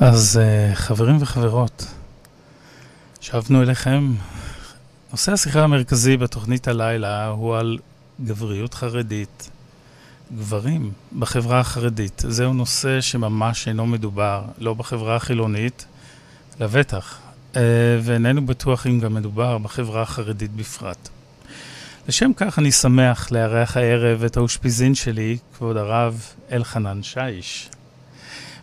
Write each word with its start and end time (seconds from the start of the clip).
אז 0.00 0.40
אה, 0.42 0.74
חברים 0.74 1.16
וחברות, 1.20 1.86
שבנו 3.20 3.62
אליכם. 3.62 4.12
נושא 5.10 5.32
השיחה 5.32 5.64
המרכזי 5.64 6.16
בתוכנית 6.16 6.68
הלילה 6.68 7.26
הוא 7.26 7.56
על 7.56 7.78
גבריות 8.24 8.74
חרדית. 8.74 9.50
גברים 10.38 10.92
בחברה 11.18 11.60
החרדית. 11.60 12.22
זהו 12.28 12.52
נושא 12.52 13.00
שממש 13.00 13.68
אינו 13.68 13.86
מדובר, 13.86 14.42
לא 14.58 14.74
בחברה 14.74 15.16
החילונית, 15.16 15.86
לבטח, 16.60 17.18
אה, 17.56 17.62
ואיננו 18.02 18.46
בטוח 18.46 18.86
אם 18.86 19.00
גם 19.00 19.14
מדובר 19.14 19.58
בחברה 19.58 20.02
החרדית 20.02 20.50
בפרט. 20.56 21.08
לשם 22.08 22.30
כך 22.36 22.58
אני 22.58 22.72
שמח 22.72 23.32
לארח 23.32 23.76
הערב 23.76 24.24
את 24.24 24.36
האושפיזין 24.36 24.94
שלי, 24.94 25.38
כבוד 25.58 25.76
הרב 25.76 26.22
אלחנן 26.52 27.02
שיש. 27.02 27.70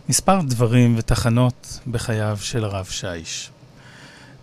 מספר 0.08 0.40
דברים 0.40 0.94
ותחנות 0.98 1.78
בחייו 1.90 2.38
של 2.40 2.64
הרב 2.64 2.84
שיש. 2.84 3.50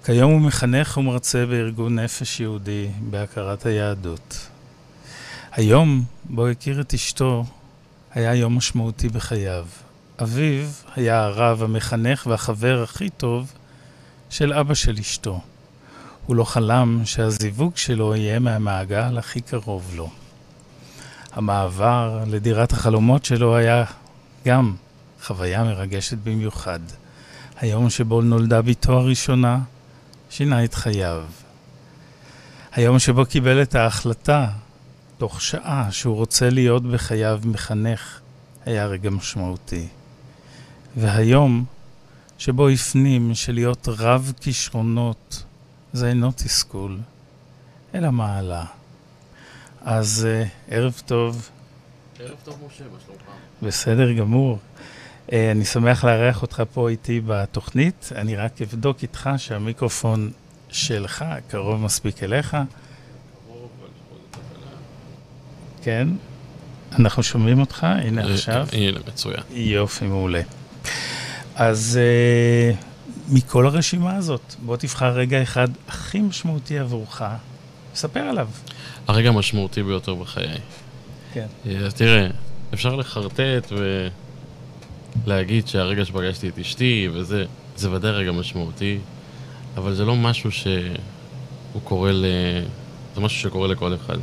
כיום 0.05 0.31
הוא 0.31 0.41
מחנך 0.41 0.97
ומרצה 0.97 1.45
בארגון 1.45 1.99
נפש 1.99 2.39
יהודי 2.39 2.87
בהכרת 3.09 3.65
היהדות. 3.65 4.47
היום, 5.51 6.03
בו 6.23 6.47
הכיר 6.47 6.81
את 6.81 6.93
אשתו, 6.93 7.45
היה 8.13 8.35
יום 8.35 8.57
משמעותי 8.57 9.09
בחייו. 9.09 9.65
אביו 10.21 10.67
היה 10.95 11.23
הרב, 11.23 11.63
המחנך 11.63 12.27
והחבר 12.27 12.83
הכי 12.83 13.09
טוב 13.09 13.53
של 14.29 14.53
אבא 14.53 14.73
של 14.73 14.95
אשתו. 14.99 15.41
הוא 16.25 16.35
לא 16.35 16.43
חלם 16.43 17.01
שהזיווג 17.05 17.77
שלו 17.77 18.15
יהיה 18.15 18.39
מהמעגל 18.39 19.17
הכי 19.17 19.41
קרוב 19.41 19.91
לו. 19.95 20.09
המעבר 21.31 22.23
לדירת 22.27 22.73
החלומות 22.73 23.25
שלו 23.25 23.55
היה 23.55 23.83
גם 24.45 24.75
חוויה 25.23 25.63
מרגשת 25.63 26.17
במיוחד. 26.17 26.79
היום 27.59 27.89
שבו 27.89 28.21
נולדה 28.21 28.61
בתו 28.61 28.93
הראשונה, 28.93 29.59
שינה 30.29 30.63
את 30.63 30.73
חייו. 30.73 31.23
היום 32.71 32.99
שבו 32.99 33.25
קיבל 33.25 33.61
את 33.61 33.75
ההחלטה, 33.75 34.49
תוך 35.17 35.41
שעה, 35.41 35.91
שהוא 35.91 36.15
רוצה 36.15 36.49
להיות 36.49 36.83
בחייו 36.83 37.41
מחנך, 37.45 38.19
היה 38.65 38.85
רגע 38.85 39.09
משמעותי. 39.09 39.87
והיום, 40.97 41.65
שבו 42.37 42.69
הפנים 42.69 43.35
שלהיות 43.35 43.87
רב 43.87 44.33
כישרונות 44.41 45.43
זה 45.93 46.09
אינו 46.09 46.31
תסכול, 46.31 46.99
אלא 47.95 48.11
מעלה. 48.11 48.65
אז 49.81 50.27
uh, 50.27 50.73
ערב 50.73 51.01
טוב. 51.05 51.49
ערב 52.19 52.35
טוב 52.43 52.55
משה, 52.67 52.83
מה 52.83 52.99
שלומך? 53.05 53.21
בסדר 53.61 54.13
גמור. 54.13 54.59
Uh, 55.31 55.33
אני 55.51 55.65
שמח 55.65 56.03
לארח 56.03 56.41
אותך 56.41 56.63
פה 56.73 56.89
איתי 56.89 57.21
בתוכנית. 57.25 58.09
אני 58.15 58.35
רק 58.35 58.61
אבדוק 58.61 59.03
איתך 59.03 59.29
שהמיקרופון 59.37 60.31
שלך 60.69 61.25
קרוב 61.47 61.81
מספיק 61.81 62.23
אליך. 62.23 62.57
כן, 65.83 66.07
אנחנו 66.99 67.23
שומעים 67.23 67.59
אותך, 67.59 67.83
הנה 67.83 68.27
אה, 68.27 68.33
עכשיו. 68.33 68.67
הנה, 68.73 68.99
מצוין. 69.07 69.39
יופי, 69.49 70.05
מעולה. 70.05 70.41
אז 71.55 71.99
uh, 72.73 72.75
מכל 73.29 73.65
הרשימה 73.65 74.15
הזאת, 74.15 74.55
בוא 74.65 74.77
תבחר 74.77 75.11
רגע 75.11 75.41
אחד 75.41 75.67
הכי 75.87 76.21
משמעותי 76.21 76.79
עבורך, 76.79 77.21
ספר 77.95 78.19
עליו. 78.19 78.47
הרגע 79.07 79.29
המשמעותי 79.29 79.83
ביותר 79.83 80.15
בחיי. 80.15 80.57
כן. 81.33 81.47
אז 81.85 81.93
תראה, 81.93 82.27
אפשר 82.73 82.95
לחרטט 82.95 83.71
ולהגיד 85.25 85.67
שהרגע 85.67 86.05
שפגשתי 86.05 86.49
את 86.49 86.59
אשתי 86.59 87.09
וזה, 87.13 87.45
זה 87.75 87.91
ודאי 87.91 88.11
רגע 88.11 88.31
משמעותי, 88.31 88.97
אבל 89.77 89.93
זה 89.93 90.05
לא 90.05 90.15
משהו 90.15 90.51
שהוא 90.51 91.81
קורה 91.83 92.11
ל... 92.11 92.25
זה 93.15 93.21
משהו 93.21 93.39
שקורה 93.39 93.67
לכל 93.67 93.95
אחד. 93.95 94.17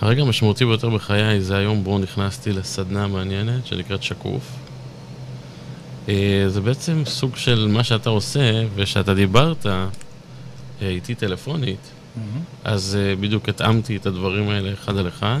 הרגע 0.00 0.22
המשמעותי 0.22 0.64
ביותר 0.64 0.90
בחיי 0.90 1.40
זה 1.40 1.56
היום 1.56 1.84
בו 1.84 1.98
נכנסתי 1.98 2.52
לסדנה 2.52 3.06
מעניינת 3.06 3.66
שנקראת 3.66 4.02
שקוף. 4.02 4.56
אה, 6.08 6.44
זה 6.48 6.60
בעצם 6.60 7.02
סוג 7.06 7.36
של 7.36 7.68
מה 7.72 7.84
שאתה 7.84 8.10
עושה, 8.10 8.62
ושאתה 8.74 9.14
דיברת 9.14 9.66
אה, 9.66 9.86
איתי 10.82 11.14
טלפונית, 11.14 11.90
אז 12.64 12.98
אה, 13.00 13.16
בדיוק 13.16 13.48
התאמתי 13.48 13.96
את 13.96 14.06
הדברים 14.06 14.48
האלה 14.48 14.72
אחד 14.72 14.96
על 14.96 15.08
אחד, 15.08 15.40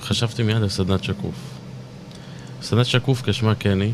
וחשבתי 0.00 0.42
מיד 0.42 0.56
על 0.56 0.68
סדנת 0.68 1.04
שקוף. 1.04 1.34
סדנת 2.62 2.86
שקוף 2.86 3.22
כשמה 3.22 3.54
כן 3.54 3.80
היא, 3.80 3.92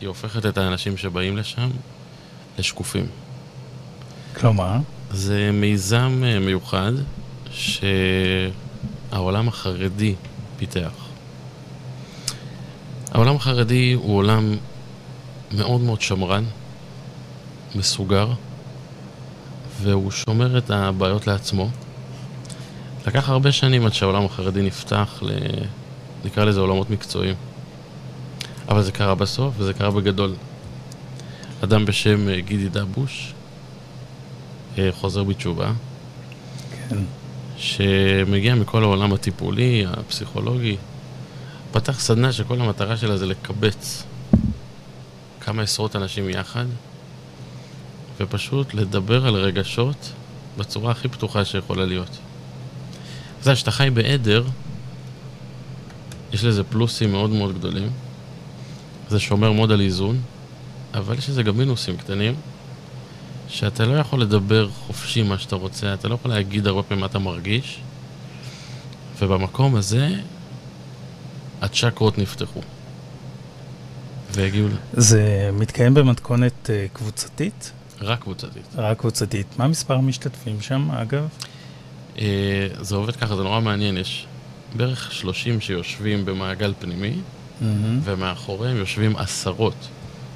היא 0.00 0.08
הופכת 0.08 0.46
את 0.46 0.58
האנשים 0.58 0.96
שבאים 0.96 1.36
לשם 1.36 1.70
לשקופים. 2.58 3.06
כלומר? 4.36 4.76
זה 5.10 5.50
מיזם 5.52 6.22
מיוחד 6.40 6.92
שהעולם 9.10 9.48
החרדי 9.48 10.14
פיתח. 10.56 11.06
העולם 13.10 13.36
החרדי 13.36 13.92
הוא 13.92 14.16
עולם 14.16 14.56
מאוד 15.52 15.80
מאוד 15.80 16.00
שמרן, 16.00 16.44
מסוגר, 17.74 18.32
והוא 19.80 20.10
שומר 20.10 20.58
את 20.58 20.70
הבעיות 20.70 21.26
לעצמו. 21.26 21.68
לקח 23.06 23.28
הרבה 23.28 23.52
שנים 23.52 23.86
עד 23.86 23.94
שהעולם 23.94 24.24
החרדי 24.24 24.62
נפתח 24.62 25.18
ל... 25.22 25.30
נקרא 26.24 26.44
לזה 26.44 26.60
עולמות 26.60 26.90
מקצועיים. 26.90 27.34
אבל 28.68 28.82
זה 28.82 28.92
קרה 28.92 29.14
בסוף, 29.14 29.54
וזה 29.58 29.74
קרה 29.74 29.90
בגדול. 29.90 30.34
אדם 31.64 31.84
בשם 31.84 32.28
אה, 32.28 32.40
גידי 32.40 32.68
דבוש, 32.68 33.32
אה, 34.78 34.88
חוזר 34.92 35.24
בתשובה, 35.24 35.72
כן. 36.88 36.96
שמגיע 37.56 38.54
מכל 38.54 38.82
העולם 38.82 39.12
הטיפולי, 39.12 39.84
הפסיכולוגי, 39.86 40.76
פתח 41.72 42.00
סדנה 42.00 42.32
שכל 42.32 42.60
המטרה 42.60 42.96
שלה 42.96 43.16
זה 43.16 43.26
לקבץ 43.26 44.02
כמה 45.40 45.62
עשרות 45.62 45.96
אנשים 45.96 46.28
יחד 46.28 46.64
ופשוט 48.20 48.74
לדבר 48.74 49.26
על 49.26 49.34
רגשות 49.34 50.12
בצורה 50.56 50.90
הכי 50.90 51.08
פתוחה 51.08 51.44
שיכולה 51.44 51.86
להיות. 51.86 52.18
אתה 53.40 53.48
יודע, 53.48 53.54
כשאתה 53.54 53.70
חי 53.70 53.90
בעדר, 53.94 54.44
יש 56.32 56.44
לזה 56.44 56.64
פלוסים 56.64 57.12
מאוד 57.12 57.30
מאוד 57.30 57.58
גדולים. 57.58 57.90
זה 59.08 59.20
שומר 59.20 59.52
מאוד 59.52 59.72
על 59.72 59.80
איזון, 59.80 60.20
אבל 60.94 61.18
יש 61.18 61.28
לזה 61.28 61.42
גם 61.42 61.56
מינוסים 61.56 61.96
קטנים, 61.96 62.34
שאתה 63.48 63.84
לא 63.86 63.96
יכול 63.98 64.20
לדבר 64.22 64.68
חופשי 64.86 65.22
מה 65.22 65.38
שאתה 65.38 65.56
רוצה, 65.56 65.94
אתה 65.94 66.08
לא 66.08 66.14
יכול 66.14 66.30
להגיד 66.30 66.66
הרבה 66.66 66.82
פעמים 66.82 67.00
מה 67.00 67.06
אתה 67.06 67.18
מרגיש, 67.18 67.80
ובמקום 69.18 69.76
הזה 69.76 70.08
הצ'קרות 71.62 72.18
נפתחו. 72.18 72.60
והגיעו. 74.30 74.68
זה 74.92 75.50
מתקיים 75.52 75.94
במתכונת 75.94 76.52
uh, 76.70 76.96
קבוצתית? 76.96 77.72
רק 78.00 78.20
קבוצתית. 78.20 78.66
רק 78.74 78.98
קבוצתית. 78.98 79.46
מה 79.58 79.68
מספר 79.68 79.94
המשתתפים 79.94 80.60
שם, 80.60 80.90
אגב? 80.90 81.28
Uh, 82.16 82.18
זה 82.80 82.96
עובד 82.96 83.16
ככה, 83.16 83.36
זה 83.36 83.42
נורא 83.42 83.60
מעניין. 83.60 83.96
יש 83.96 84.26
בערך 84.76 85.12
30 85.12 85.60
שיושבים 85.60 86.24
במעגל 86.24 86.74
פנימי, 86.78 87.14
Mm-hmm. 87.60 87.64
ומאחוריהם 88.04 88.76
יושבים 88.76 89.16
עשרות 89.16 89.88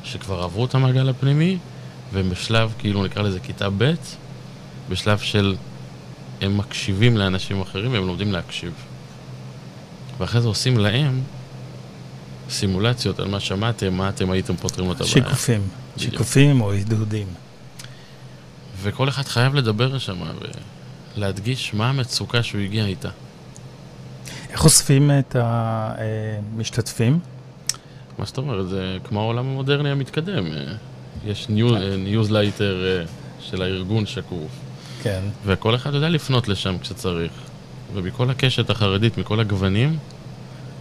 שכבר 0.04 0.42
עברו 0.42 0.64
את 0.64 0.74
המעגל 0.74 1.08
הפנימי, 1.08 1.58
והם 2.12 2.30
בשלב, 2.30 2.74
כאילו 2.78 3.04
נקרא 3.04 3.22
לזה 3.22 3.40
כיתה 3.40 3.68
ב', 3.78 3.92
בשלב 4.88 5.18
של 5.18 5.56
הם 6.40 6.56
מקשיבים 6.56 7.16
לאנשים 7.16 7.60
אחרים 7.60 7.92
והם 7.92 8.06
לומדים 8.06 8.32
להקשיב. 8.32 8.72
ואחרי 10.18 10.40
זה 10.40 10.48
עושים 10.48 10.78
להם 10.78 11.20
סימולציות 12.50 13.20
על 13.20 13.28
מה 13.28 13.40
שמעתם, 13.40 13.94
מה 13.94 14.08
אתם 14.08 14.30
הייתם 14.30 14.56
פותרים 14.56 14.90
את 14.90 14.96
הבעיה. 14.96 15.12
שיקופים. 15.12 15.68
שיקופים 15.96 16.60
או 16.60 16.72
עידודים. 16.72 17.26
וכל 18.82 19.08
אחד 19.08 19.22
חייב 19.22 19.54
לדבר 19.54 19.98
שם 19.98 20.16
ולהדגיש 21.16 21.74
מה 21.74 21.88
המצוקה 21.88 22.42
שהוא 22.42 22.60
הגיע 22.60 22.84
איתה. 22.86 23.08
איך 24.50 24.64
אוספים 24.64 25.10
את 25.18 25.36
המשתתפים? 25.38 27.18
מה 28.18 28.24
זאת 28.24 28.38
אומרת? 28.38 28.68
זה 28.68 28.96
כמו 29.04 29.20
העולם 29.20 29.46
המודרני 29.46 29.90
המתקדם. 29.90 30.46
אה, 30.46 30.72
יש 31.26 31.48
ניוזלייטר 31.98 33.04
של 33.40 33.62
הארגון 33.62 34.06
שקוף, 34.06 34.50
כן. 35.02 35.20
וכל 35.46 35.74
אחד 35.74 35.94
יודע 35.94 36.08
לפנות 36.08 36.48
לשם 36.48 36.78
כשצריך. 36.78 37.32
ומכל 37.94 38.30
הקשת 38.30 38.70
החרדית, 38.70 39.18
מכל 39.18 39.40
הגוונים, 39.40 39.98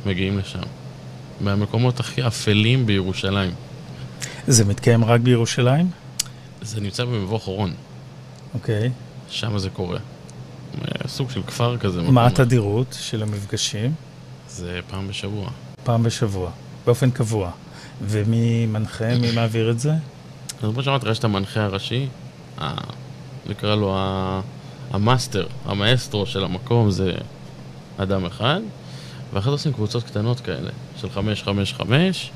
מגיעים 0.05 0.37
לשם. 0.37 0.59
מהמקומות 1.41 1.99
הכי 1.99 2.27
אפלים 2.27 2.85
בירושלים. 2.85 3.51
זה 4.47 4.65
מתקיים 4.65 5.05
רק 5.05 5.21
בירושלים? 5.21 5.89
זה 6.61 6.81
נמצא 6.81 7.05
במבוא 7.05 7.39
חורון, 7.39 7.73
אוקיי. 8.53 8.91
שם 9.29 9.57
זה 9.57 9.69
קורה. 9.69 9.99
סוג 11.07 11.29
של 11.29 11.43
כפר 11.43 11.77
כזה. 11.77 12.01
מה 12.01 12.27
התדירות 12.27 12.97
של 12.99 13.23
המפגשים? 13.23 13.93
זה 14.49 14.79
פעם 14.89 15.07
בשבוע. 15.07 15.49
פעם 15.83 16.03
בשבוע. 16.03 16.51
באופן 16.85 17.11
קבוע. 17.11 17.51
ומי 18.01 18.65
מנחה, 18.65 19.15
מי 19.21 19.31
מעביר 19.31 19.71
את 19.71 19.79
זה? 19.79 19.91
אז 20.63 20.69
כמו 20.73 20.83
שאמרתי, 20.83 21.09
יש 21.09 21.19
את 21.19 21.23
המנחה 21.23 21.63
הראשי. 21.63 22.07
נקרא 23.49 23.75
לו. 23.75 23.97
המאסטר, 24.91 25.47
המאסטרו 25.65 26.25
של 26.25 26.43
המקום 26.43 26.91
זה 26.91 27.13
אדם 27.97 28.25
אחד, 28.25 28.59
ואחרי 29.33 29.51
זה 29.51 29.55
עושים 29.55 29.73
קבוצות 29.73 30.03
קטנות 30.03 30.39
כאלה, 30.39 30.69
של 30.97 31.09
חמש, 31.09 31.43
חמש, 31.43 31.73
חמש, 31.73 32.31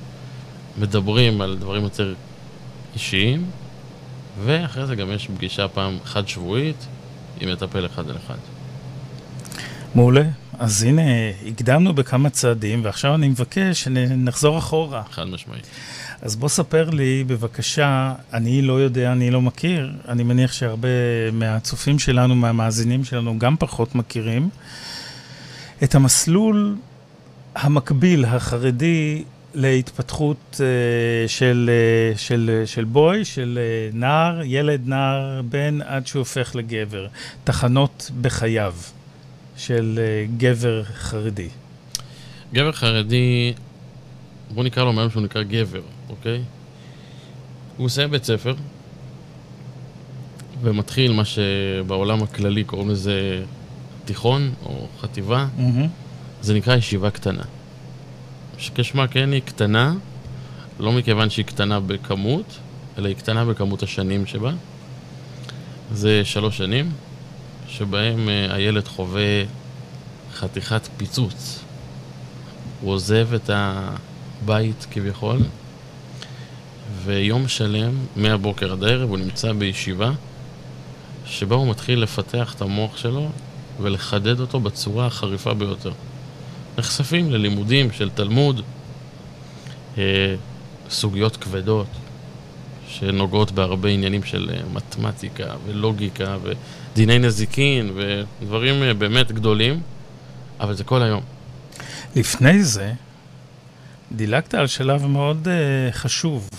מדברים 0.78 1.42
על 1.42 1.58
דברים 1.60 1.84
יותר 1.84 2.14
אישיים, 2.94 3.46
ואחרי 4.44 4.86
זה 4.86 4.96
גם 4.96 5.12
יש 5.12 5.28
פגישה 5.28 5.68
פעם 5.68 5.98
חד 6.06 6.28
שבועית 6.28 6.88
עם 7.40 7.52
מטפל 7.52 7.86
אחד 7.86 8.10
על 8.10 8.16
אחד. 8.26 8.38
מעולה. 9.96 10.24
אז 10.60 10.84
הנה, 10.84 11.02
הקדמנו 11.48 11.94
בכמה 11.94 12.30
צעדים, 12.30 12.86
ועכשיו 12.86 13.16
אני 13.16 13.28
מבקש 13.28 13.84
שנחזור 13.84 14.58
אחורה. 14.58 15.04
חד 15.12 15.24
משמעית. 15.24 15.68
אז 16.22 16.36
בוא 16.36 16.50
ספר 16.50 16.90
לי, 16.90 17.24
בבקשה, 17.24 18.14
אני 18.34 18.62
לא 18.62 18.74
יודע, 18.74 19.12
אני 19.12 19.32
לא 19.32 19.42
מכיר, 19.42 19.94
אני 20.08 20.24
מניח 20.24 20.52
שהרבה 20.52 20.88
מהצופים 21.34 22.00
שלנו, 22.00 22.36
מהמאזינים 22.36 23.04
שלנו, 23.04 23.40
גם 23.40 23.56
פחות 23.60 23.96
מכירים, 23.96 24.50
את 25.84 25.96
המסלול 25.96 26.76
המקביל, 27.56 28.26
החרדי, 28.26 29.24
להתפתחות 29.54 30.38
uh, 30.54 30.58
של, 31.28 31.70
uh, 32.14 32.18
של, 32.18 32.64
של 32.66 32.84
בוי, 32.84 33.26
של 33.26 33.60
uh, 33.92 33.96
נער, 33.96 34.42
ילד, 34.44 34.82
נער, 34.86 35.42
בן, 35.50 35.82
עד 35.82 36.08
שהוא 36.08 36.20
הופך 36.20 36.56
לגבר. 36.56 37.08
תחנות 37.44 38.12
בחייו 38.22 38.74
של 39.58 40.00
uh, 40.00 40.32
גבר 40.38 40.84
חרדי. 40.84 41.50
גבר 42.54 42.72
חרדי, 42.72 43.54
בוא 44.54 44.64
נקרא 44.64 44.84
לו 44.84 44.94
מהיום 44.94 45.10
שהוא 45.10 45.24
נקרא 45.24 45.44
גבר, 45.44 45.82
אוקיי? 46.10 46.42
הוא 47.78 47.86
מסיים 47.86 48.12
בית 48.12 48.24
ספר, 48.24 48.56
ומתחיל 50.62 51.14
מה 51.14 51.24
שבעולם 51.26 52.24
הכללי 52.24 52.64
קוראים 52.64 52.90
לזה 52.90 53.44
תיכון 54.06 54.54
או 54.66 54.88
חטיבה, 55.02 55.48
Mm-hmm. 55.58 55.88
זה 56.42 56.54
נקרא 56.54 56.76
ישיבה 56.76 57.12
קטנה. 57.12 57.44
שכשמה 58.58 59.08
כן 59.08 59.32
היא 59.32 59.42
קטנה, 59.46 59.94
לא 60.80 60.92
מכיוון 60.92 61.30
שהיא 61.30 61.46
קטנה 61.46 61.80
בכמות, 61.80 62.58
אלא 62.98 63.08
היא 63.08 63.16
קטנה 63.16 63.46
בכמות 63.46 63.84
השנים 63.84 64.26
שבה. 64.26 64.52
זה 65.92 66.26
שלוש 66.26 66.58
שנים, 66.58 66.92
שבהם 67.68 68.30
אה, 68.30 68.56
הילד 68.56 68.88
חווה 68.88 69.44
חתיכת 70.34 70.88
פיצוץ. 70.98 71.60
הוא 72.82 72.92
עוזב 72.92 73.34
את 73.34 73.50
הבית 73.54 74.88
כביכול, 74.92 75.40
ויום 77.04 77.48
שלם, 77.48 77.98
מהבוקר 78.16 78.72
עד 78.72 78.84
הערב, 78.84 79.10
הוא 79.10 79.18
נמצא 79.18 79.54
בישיבה, 79.54 80.12
שבה 81.26 81.56
הוא 81.56 81.70
מתחיל 81.70 82.00
לפתח 82.00 82.54
את 82.54 82.62
המוח 82.62 82.98
שלו 82.98 83.30
ולחדד 83.82 84.40
אותו 84.40 84.60
בצורה 84.60 85.06
החריפה 85.06 85.54
ביותר. 85.54 85.92
נחשפים 86.78 87.32
ללימודים 87.32 87.92
של 87.92 88.10
תלמוד, 88.10 88.62
אה, 89.98 90.36
סוגיות 90.90 91.38
כבדות 91.38 91.88
שנוגעות 92.88 93.52
בהרבה 93.52 93.90
עניינים 93.90 94.24
של 94.24 94.50
אה, 94.54 94.62
מתמטיקה 94.74 95.56
ולוגיקה 95.66 96.38
ודיני 96.44 97.20
נזיקין 97.20 97.92
ודברים 97.96 98.84
אה, 98.84 98.94
באמת 98.94 99.32
גדולים, 99.32 99.82
אבל 100.60 100.74
זה 100.74 100.84
כל 100.84 101.02
היום. 101.02 101.22
לפני 102.16 102.64
זה, 102.64 102.94
דילגת 104.12 104.54
על 104.54 104.68
שלב 104.68 105.06
מאוד 105.06 105.48
uh, 105.48 105.94
חשוב 105.94 106.50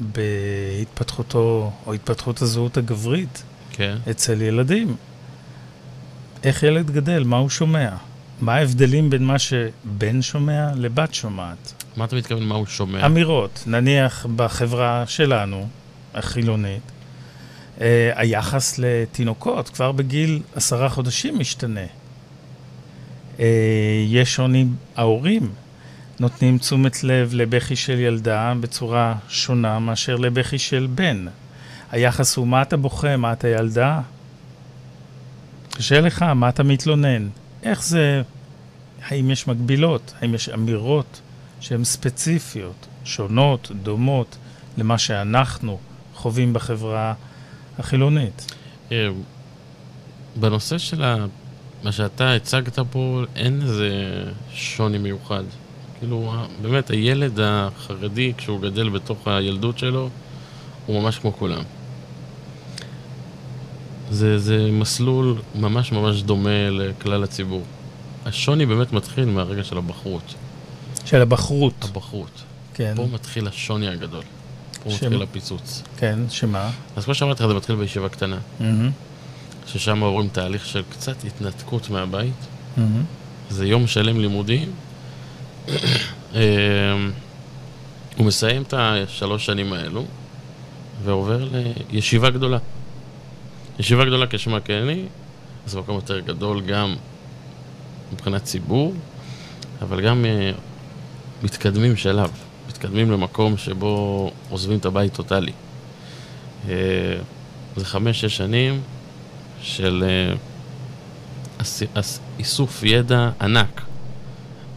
בהתפתחותו, 0.00 1.72
או 1.86 1.94
התפתחות 1.94 2.42
הזהות 2.42 2.76
הגברית 2.76 3.42
כן. 3.72 3.96
אצל 4.10 4.42
ילדים. 4.42 4.96
איך 6.44 6.62
ילד 6.62 6.90
גדל, 6.90 7.24
מה 7.24 7.36
הוא 7.36 7.48
שומע? 7.48 7.90
מה 8.40 8.54
ההבדלים 8.54 9.10
בין 9.10 9.24
מה 9.24 9.38
שבן 9.38 10.22
שומע 10.22 10.68
לבת 10.74 11.14
שומעת? 11.14 11.84
מה 11.96 12.04
אתה 12.04 12.16
מתכוון 12.16 12.42
מה 12.42 12.54
הוא 12.54 12.66
שומע? 12.66 13.06
אמירות, 13.06 13.64
נניח 13.66 14.26
בחברה 14.36 15.04
שלנו, 15.06 15.68
החילונית, 16.14 16.82
אה, 17.80 18.10
היחס 18.14 18.78
לתינוקות 18.78 19.68
כבר 19.68 19.92
בגיל 19.92 20.42
עשרה 20.54 20.88
חודשים 20.88 21.38
משתנה. 21.38 21.86
אה, 23.40 23.46
יש 24.06 24.34
שוני, 24.34 24.66
ההורים 24.96 25.50
נותנים 26.20 26.58
תשומת 26.58 27.04
לב 27.04 27.30
לבכי 27.34 27.76
של 27.76 27.98
ילדה 27.98 28.52
בצורה 28.60 29.14
שונה 29.28 29.78
מאשר 29.78 30.16
לבכי 30.16 30.58
של 30.58 30.88
בן. 30.94 31.26
היחס 31.90 32.36
הוא 32.36 32.46
מה 32.46 32.62
אתה 32.62 32.76
בוכה, 32.76 33.16
מה 33.16 33.32
אתה 33.32 33.48
ילדה? 33.48 34.00
קשה 35.74 36.00
לך, 36.00 36.22
מה 36.22 36.48
אתה 36.48 36.62
מתלונן? 36.62 37.28
איך 37.62 37.82
זה, 37.82 38.22
האם 39.02 39.30
יש 39.30 39.48
מקבילות? 39.48 40.14
האם 40.20 40.34
יש 40.34 40.48
אמירות 40.48 41.20
שהן 41.60 41.84
ספציפיות, 41.84 42.86
שונות, 43.04 43.70
דומות 43.82 44.36
למה 44.78 44.98
שאנחנו 44.98 45.78
חווים 46.14 46.52
בחברה 46.52 47.14
החילונית? 47.78 48.52
אה, 48.92 49.08
בנושא 50.36 50.78
של 50.78 51.04
ה... 51.04 51.26
מה 51.82 51.92
שאתה 51.92 52.32
הצגת 52.32 52.78
פה, 52.90 53.22
אין 53.36 53.62
איזה 53.62 53.90
שוני 54.52 54.98
מיוחד. 54.98 55.42
כאילו, 55.98 56.34
באמת, 56.62 56.90
הילד 56.90 57.40
החרדי, 57.42 58.32
כשהוא 58.36 58.60
גדל 58.60 58.88
בתוך 58.88 59.28
הילדות 59.28 59.78
שלו, 59.78 60.08
הוא 60.86 61.02
ממש 61.02 61.18
כמו 61.18 61.32
כולם. 61.32 61.62
זה, 64.10 64.38
זה 64.38 64.68
מסלול 64.72 65.34
ממש 65.54 65.92
ממש 65.92 66.22
דומה 66.22 66.70
לכלל 66.70 67.24
הציבור. 67.24 67.62
השוני 68.26 68.66
באמת 68.66 68.92
מתחיל 68.92 69.24
מהרגע 69.24 69.64
של 69.64 69.78
הבחרות. 69.78 70.34
של 71.04 71.22
הבחרות, 71.22 71.74
הבחרות. 71.84 72.42
כן, 72.74 72.92
פה 72.96 73.06
מתחיל 73.12 73.48
השוני 73.48 73.88
הגדול. 73.88 74.22
פה 74.84 74.90
שם- 74.90 75.06
מתחיל 75.06 75.22
הפיצוץ. 75.22 75.82
כן, 75.96 76.18
שמה? 76.30 76.70
אז 76.96 77.04
כמו 77.04 77.14
שאמרתי 77.14 77.42
לך, 77.42 77.48
זה 77.48 77.54
מתחיל 77.54 77.76
בישיבה 77.76 78.08
קטנה. 78.08 78.38
מהמם, 78.60 78.90
ששם 79.66 80.00
עוברים 80.00 80.28
תהליך 80.28 80.66
של 80.66 80.82
קצת 80.90 81.24
התנתקות 81.24 81.90
מהבית. 81.90 82.34
מהמם. 82.76 83.02
זה 83.50 83.66
יום 83.66 83.86
שלם 83.86 84.20
לימודים. 84.20 84.72
אמ, 85.68 86.40
הוא 88.16 88.26
מסיים 88.26 88.62
את 88.62 88.74
השלוש 88.76 89.46
שנים 89.46 89.72
האלו 89.72 90.04
ועובר 91.04 91.48
לישיבה 91.90 92.30
גדולה. 92.30 92.58
ישיבה 93.78 94.04
גדולה 94.04 94.26
כשמה 94.30 94.60
כן 94.60 94.84
היא, 94.88 95.06
זה 95.66 95.78
מקום 95.80 95.94
יותר 95.94 96.20
גדול 96.20 96.60
גם 96.60 96.94
מבחינת 98.12 98.44
ציבור, 98.44 98.94
אבל 99.82 100.00
גם 100.00 100.24
אה, 100.24 100.50
מתקדמים 101.42 101.96
שלב, 101.96 102.30
מתקדמים 102.68 103.10
למקום 103.10 103.56
שבו 103.56 104.30
עוזבים 104.50 104.78
את 104.78 104.84
הבית 104.86 105.14
טוטאלי. 105.14 105.52
אה, 106.68 106.74
זה 107.76 107.84
חמש-שש 107.84 108.36
שנים 108.36 108.80
של 109.62 110.04
אה, 110.08 110.34
אס- 111.62 111.82
אס- 111.94 112.20
איסוף 112.38 112.82
ידע 112.82 113.30
ענק, 113.40 113.82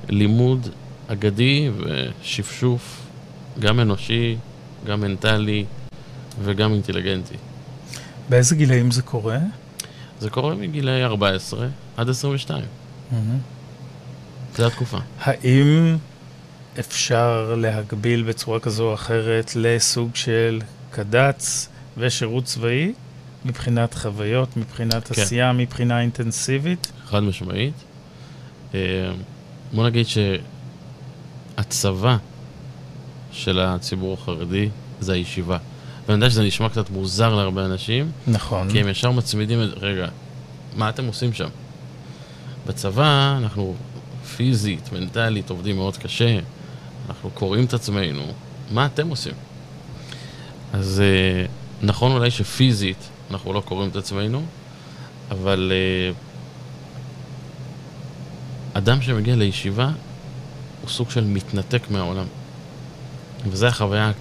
לימוד 0.09 0.67
אגדי 1.07 1.69
ושפשוף, 1.77 3.01
גם 3.59 3.79
אנושי, 3.79 4.35
גם 4.85 5.01
מנטלי 5.01 5.65
וגם 6.43 6.73
אינטליגנטי. 6.73 7.35
באיזה 8.31 8.55
גילאים 8.55 8.91
זה 8.91 9.01
קורה? 9.01 9.37
זה 10.19 10.29
קורה 10.29 10.55
מגילאי 10.55 11.03
14 11.03 11.67
עד 11.97 12.09
22, 12.09 12.63
מהמם. 13.11 13.39
זו 14.57 14.67
התקופה. 14.67 14.97
האם 15.19 15.97
אפשר 16.79 17.55
להגביל 17.57 18.23
בצורה 18.23 18.59
כזו 18.59 18.89
או 18.89 18.93
אחרת 18.93 19.51
לסוג 19.55 20.15
של 20.15 20.61
קד"צ 20.91 21.69
ושירות 21.97 22.43
צבאי 22.43 22.93
מבחינת 23.45 23.93
חוויות, 23.93 24.57
מבחינת 24.57 25.07
כן. 25.07 25.21
עשייה, 25.21 25.53
מבחינה 25.53 26.01
אינטנסיבית? 26.01 26.91
חד 27.05 27.19
משמעית. 27.19 27.73
אה, 28.73 28.79
בוא 29.73 29.85
נגיד 29.85 30.05
שהצבא 31.57 32.17
של 33.31 33.59
הציבור 33.59 34.13
החרדי 34.13 34.69
זה 34.99 35.13
הישיבה. 35.13 35.57
ואני 36.11 36.23
יודע 36.23 36.29
שזה 36.29 36.43
נשמע 36.43 36.69
קצת 36.69 36.89
מוזר 36.89 37.35
להרבה 37.35 37.65
אנשים, 37.65 38.11
נכון. 38.27 38.71
כי 38.71 38.79
הם 38.79 38.87
ישר 38.87 39.11
מצמידים 39.11 39.63
את... 39.63 39.69
רגע, 39.77 40.07
מה 40.75 40.89
אתם 40.89 41.05
עושים 41.05 41.33
שם? 41.33 41.49
בצבא 42.67 43.37
אנחנו 43.37 43.75
פיזית, 44.35 44.89
מנטלית, 44.93 45.49
עובדים 45.49 45.75
מאוד 45.75 45.97
קשה, 45.97 46.39
אנחנו 47.09 47.29
קוראים 47.29 47.65
את 47.65 47.73
עצמנו, 47.73 48.23
מה 48.71 48.85
אתם 48.85 49.09
עושים? 49.09 49.33
אז 50.73 51.01
אה, 51.01 51.45
נכון 51.81 52.11
אולי 52.11 52.31
שפיזית 52.31 53.09
אנחנו 53.31 53.53
לא 53.53 53.61
קוראים 53.65 53.89
את 53.89 53.95
עצמנו, 53.95 54.43
אבל 55.31 55.71
אה, 55.75 56.13
אדם 58.73 59.01
שמגיע 59.01 59.35
לישיבה 59.35 59.89
הוא 60.81 60.89
סוג 60.89 61.09
של 61.09 61.23
מתנתק 61.23 61.81
מהעולם. 61.89 62.25
וזו 63.49 63.67
החוויה 63.67 64.11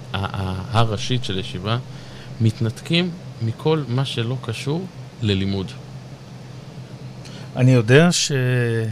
הראשית 0.71 1.23
של 1.23 1.39
ישיבה, 1.39 1.77
מתנתקים 2.41 3.11
מכל 3.41 3.83
מה 3.87 4.05
שלא 4.05 4.37
קשור 4.41 4.85
ללימוד. 5.21 5.71
אני 7.55 7.71
יודע 7.71 8.09
שהיו 8.11 8.89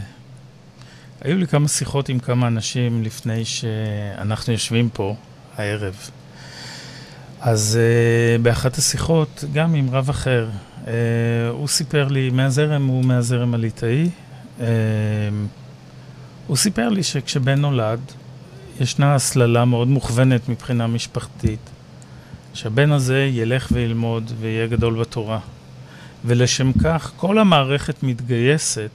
לי 1.22 1.46
כמה 1.46 1.68
שיחות 1.68 2.08
עם 2.08 2.18
כמה 2.18 2.46
אנשים 2.46 3.02
לפני 3.02 3.44
שאנחנו 3.44 4.52
יושבים 4.52 4.88
פה 4.92 5.16
הערב. 5.56 6.10
אז 7.40 7.78
uh, 7.78 8.42
באחת 8.42 8.78
השיחות, 8.78 9.44
גם 9.52 9.74
עם 9.74 9.90
רב 9.90 10.10
אחר, 10.10 10.48
uh, 10.84 10.88
הוא 11.50 11.68
סיפר 11.68 12.08
לי, 12.08 12.30
מהזרם 12.30 12.86
הוא 12.86 13.04
מהזרם 13.04 13.54
הליטאי, 13.54 14.10
uh, 14.58 14.62
הוא 16.46 16.56
סיפר 16.56 16.88
לי 16.88 17.02
שכשבן 17.02 17.60
נולד, 17.60 18.00
ישנה 18.80 19.14
הסללה 19.14 19.64
מאוד 19.64 19.88
מוכוונת 19.88 20.48
מבחינה 20.48 20.86
משפחתית, 20.86 21.70
שהבן 22.54 22.92
הזה 22.92 23.28
ילך 23.32 23.68
וילמוד 23.72 24.32
ויהיה 24.40 24.66
גדול 24.66 25.00
בתורה. 25.00 25.38
ולשם 26.24 26.72
כך 26.72 27.12
כל 27.16 27.38
המערכת 27.38 28.02
מתגייסת 28.02 28.90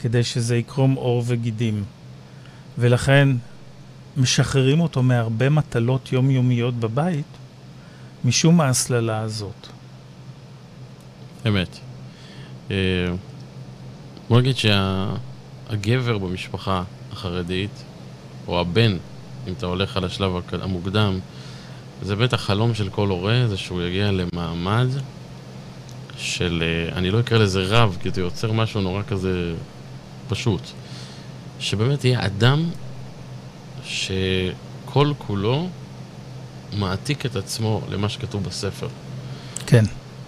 כדי 0.00 0.24
שזה 0.24 0.56
יקרום 0.56 0.94
עור 0.94 1.22
וגידים. 1.26 1.84
ולכן 2.78 3.28
משחררים 4.16 4.80
אותו 4.80 5.02
מהרבה 5.02 5.48
מטלות 5.48 6.12
יומיומיות 6.12 6.74
בבית, 6.74 7.26
משום 8.24 8.60
ההסללה 8.60 9.20
הזאת. 9.20 9.66
אמת. 11.48 11.78
אה, 12.70 12.76
בוא 14.28 14.40
נגיד 14.40 14.56
שהגבר 14.56 16.18
במשפחה 16.18 16.82
החרדית, 17.12 17.84
או 18.48 18.60
הבן, 18.60 18.96
אם 19.48 19.52
אתה 19.58 19.66
הולך 19.66 19.96
על 19.96 20.04
השלב 20.04 20.32
המוקדם, 20.52 21.18
זה 22.02 22.16
באמת 22.16 22.32
החלום 22.32 22.74
של 22.74 22.88
כל 22.88 23.08
הורה, 23.08 23.46
זה 23.48 23.56
שהוא 23.56 23.82
יגיע 23.82 24.10
למעמד 24.12 24.86
של, 26.16 26.62
אה, 26.66 26.98
אני 26.98 27.10
לא 27.10 27.20
אקרא 27.20 27.38
לזה 27.38 27.62
רב, 27.62 27.96
כי 28.00 28.10
זה 28.10 28.20
יוצר 28.20 28.52
משהו 28.52 28.80
נורא 28.80 29.02
כזה 29.02 29.54
פשוט. 30.28 30.60
שבאמת 31.60 32.04
יהיה 32.04 32.26
אדם 32.26 32.70
שכל 33.84 35.12
כולו 35.18 35.68
מעתיק 36.72 37.26
את 37.26 37.36
עצמו 37.36 37.80
למה 37.90 38.08
שכתוב 38.08 38.44
בספר. 38.44 38.88
כן. 39.66 39.84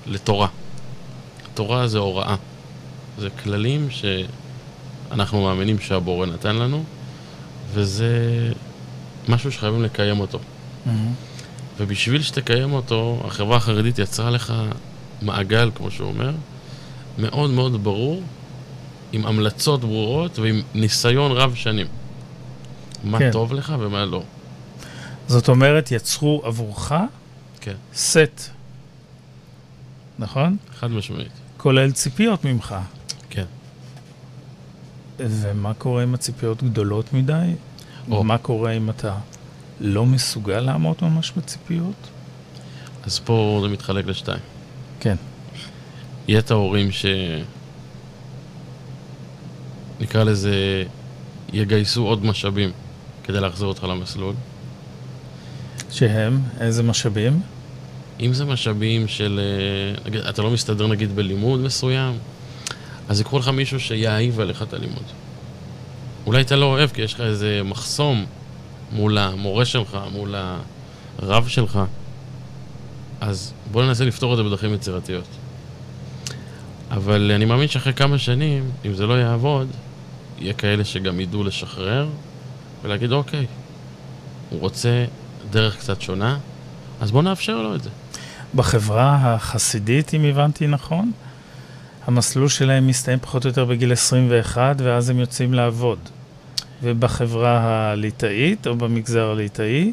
לתורה. 0.06 0.48
תורה 1.54 1.88
זה 1.88 1.98
הוראה. 1.98 2.36
זה 3.18 3.30
כללים 3.30 3.88
שאנחנו 3.90 5.42
מאמינים 5.42 5.78
שהבורא 5.78 6.26
נתן 6.26 6.56
לנו, 6.56 6.84
וזה 7.74 8.08
משהו 9.28 9.52
שחייבים 9.52 9.82
לקיים 9.82 10.20
אותו. 10.20 10.38
Mm-hmm. 10.38 10.90
ובשביל 11.78 12.22
שתקיים 12.22 12.72
אותו, 12.72 13.22
החברה 13.24 13.56
החרדית 13.56 13.98
יצרה 13.98 14.30
לך 14.30 14.52
מעגל, 15.22 15.70
כמו 15.74 15.90
שהוא 15.90 16.08
אומר, 16.08 16.32
מאוד 17.18 17.50
מאוד 17.50 17.84
ברור, 17.84 18.22
עם 19.12 19.26
המלצות 19.26 19.80
ברורות 19.80 20.38
ועם 20.38 20.62
ניסיון 20.74 21.32
רב 21.32 21.54
שנים. 21.54 21.86
מה 23.04 23.18
כן. 23.18 23.30
טוב 23.32 23.52
לך 23.52 23.74
ומה 23.80 24.04
לא. 24.04 24.22
זאת 25.28 25.48
אומרת, 25.48 25.92
יצרו 25.92 26.42
עבורך 26.44 26.92
כן. 27.60 27.74
סט, 27.94 28.50
נכון? 30.18 30.56
חד 30.78 30.90
משמעית. 30.90 31.32
כולל 31.56 31.92
ציפיות 31.92 32.44
ממך. 32.44 32.74
ומה 35.18 35.74
קורה 35.74 36.04
אם 36.04 36.14
הציפיות 36.14 36.62
גדולות 36.62 37.12
מדי? 37.12 37.54
או 38.10 38.24
מה 38.24 38.38
קורה 38.38 38.72
אם 38.72 38.90
אתה 38.90 39.14
לא 39.80 40.06
מסוגל 40.06 40.60
לעמוד 40.60 40.96
ממש 41.02 41.32
בציפיות? 41.36 42.10
אז 43.04 43.18
פה 43.18 43.58
זה 43.62 43.68
מתחלק 43.68 44.06
לשתיים. 44.06 44.38
כן. 45.00 45.16
יהיה 46.28 46.38
את 46.38 46.50
ההורים 46.50 46.92
ש... 46.92 47.06
נקרא 50.00 50.24
לזה, 50.24 50.84
יגייסו 51.52 52.06
עוד 52.06 52.24
משאבים 52.24 52.70
כדי 53.24 53.40
להחזיר 53.40 53.66
אותך 53.66 53.84
למסלול. 53.84 54.34
שהם? 55.90 56.40
איזה 56.60 56.82
משאבים? 56.82 57.40
אם 58.20 58.32
זה 58.32 58.44
משאבים 58.44 59.08
של... 59.08 59.40
אה, 60.14 60.30
אתה 60.30 60.42
לא 60.42 60.50
מסתדר 60.50 60.86
נגיד 60.86 61.16
בלימוד 61.16 61.60
מסוים, 61.60 62.18
אז 63.08 63.20
יקחו 63.20 63.38
לך 63.38 63.48
מישהו 63.48 63.80
שיעיב 63.80 64.40
עליך 64.40 64.62
את 64.62 64.72
הלימוד. 64.72 65.04
אולי 66.26 66.40
אתה 66.40 66.56
לא 66.56 66.66
אוהב 66.66 66.90
כי 66.90 67.02
יש 67.02 67.14
לך 67.14 67.20
איזה 67.20 67.60
מחסום 67.64 68.26
מול 68.92 69.18
המורה 69.18 69.64
שלך, 69.64 69.98
מול 70.12 70.34
הרב 71.18 71.48
שלך. 71.48 71.80
אז 73.20 73.52
בוא 73.72 73.84
ננסה 73.84 74.04
לפתור 74.04 74.32
את 74.32 74.36
זה 74.36 74.42
בדרכים 74.42 74.74
יצירתיות. 74.74 75.28
אבל 76.90 77.32
אני 77.34 77.44
מאמין 77.44 77.68
שאחרי 77.68 77.92
כמה 77.92 78.18
שנים, 78.18 78.70
אם 78.86 78.94
זה 78.94 79.06
לא 79.06 79.14
יעבוד, 79.14 79.68
יהיה 80.38 80.52
כאלה 80.52 80.84
שגם 80.84 81.20
ידעו 81.20 81.44
לשחרר 81.44 82.08
ולהגיד, 82.82 83.12
אוקיי, 83.12 83.46
הוא 84.50 84.60
רוצה 84.60 85.04
דרך 85.50 85.76
קצת 85.78 86.00
שונה, 86.00 86.38
אז 87.00 87.10
בוא 87.10 87.22
נאפשר 87.22 87.62
לו 87.62 87.74
את 87.74 87.82
זה. 87.82 87.90
בחברה 88.54 89.18
החסידית, 89.22 90.14
אם 90.14 90.24
הבנתי 90.24 90.66
נכון, 90.66 91.12
המסלול 92.06 92.48
שלהם 92.48 92.86
מסתיים 92.86 93.18
פחות 93.18 93.44
או 93.44 93.48
יותר 93.48 93.64
בגיל 93.64 93.92
21, 93.92 94.76
ואז 94.78 95.10
הם 95.10 95.18
יוצאים 95.20 95.54
לעבוד. 95.54 95.98
ובחברה 96.82 97.90
הליטאית, 97.90 98.66
או 98.66 98.76
במגזר 98.76 99.30
הליטאי, 99.30 99.92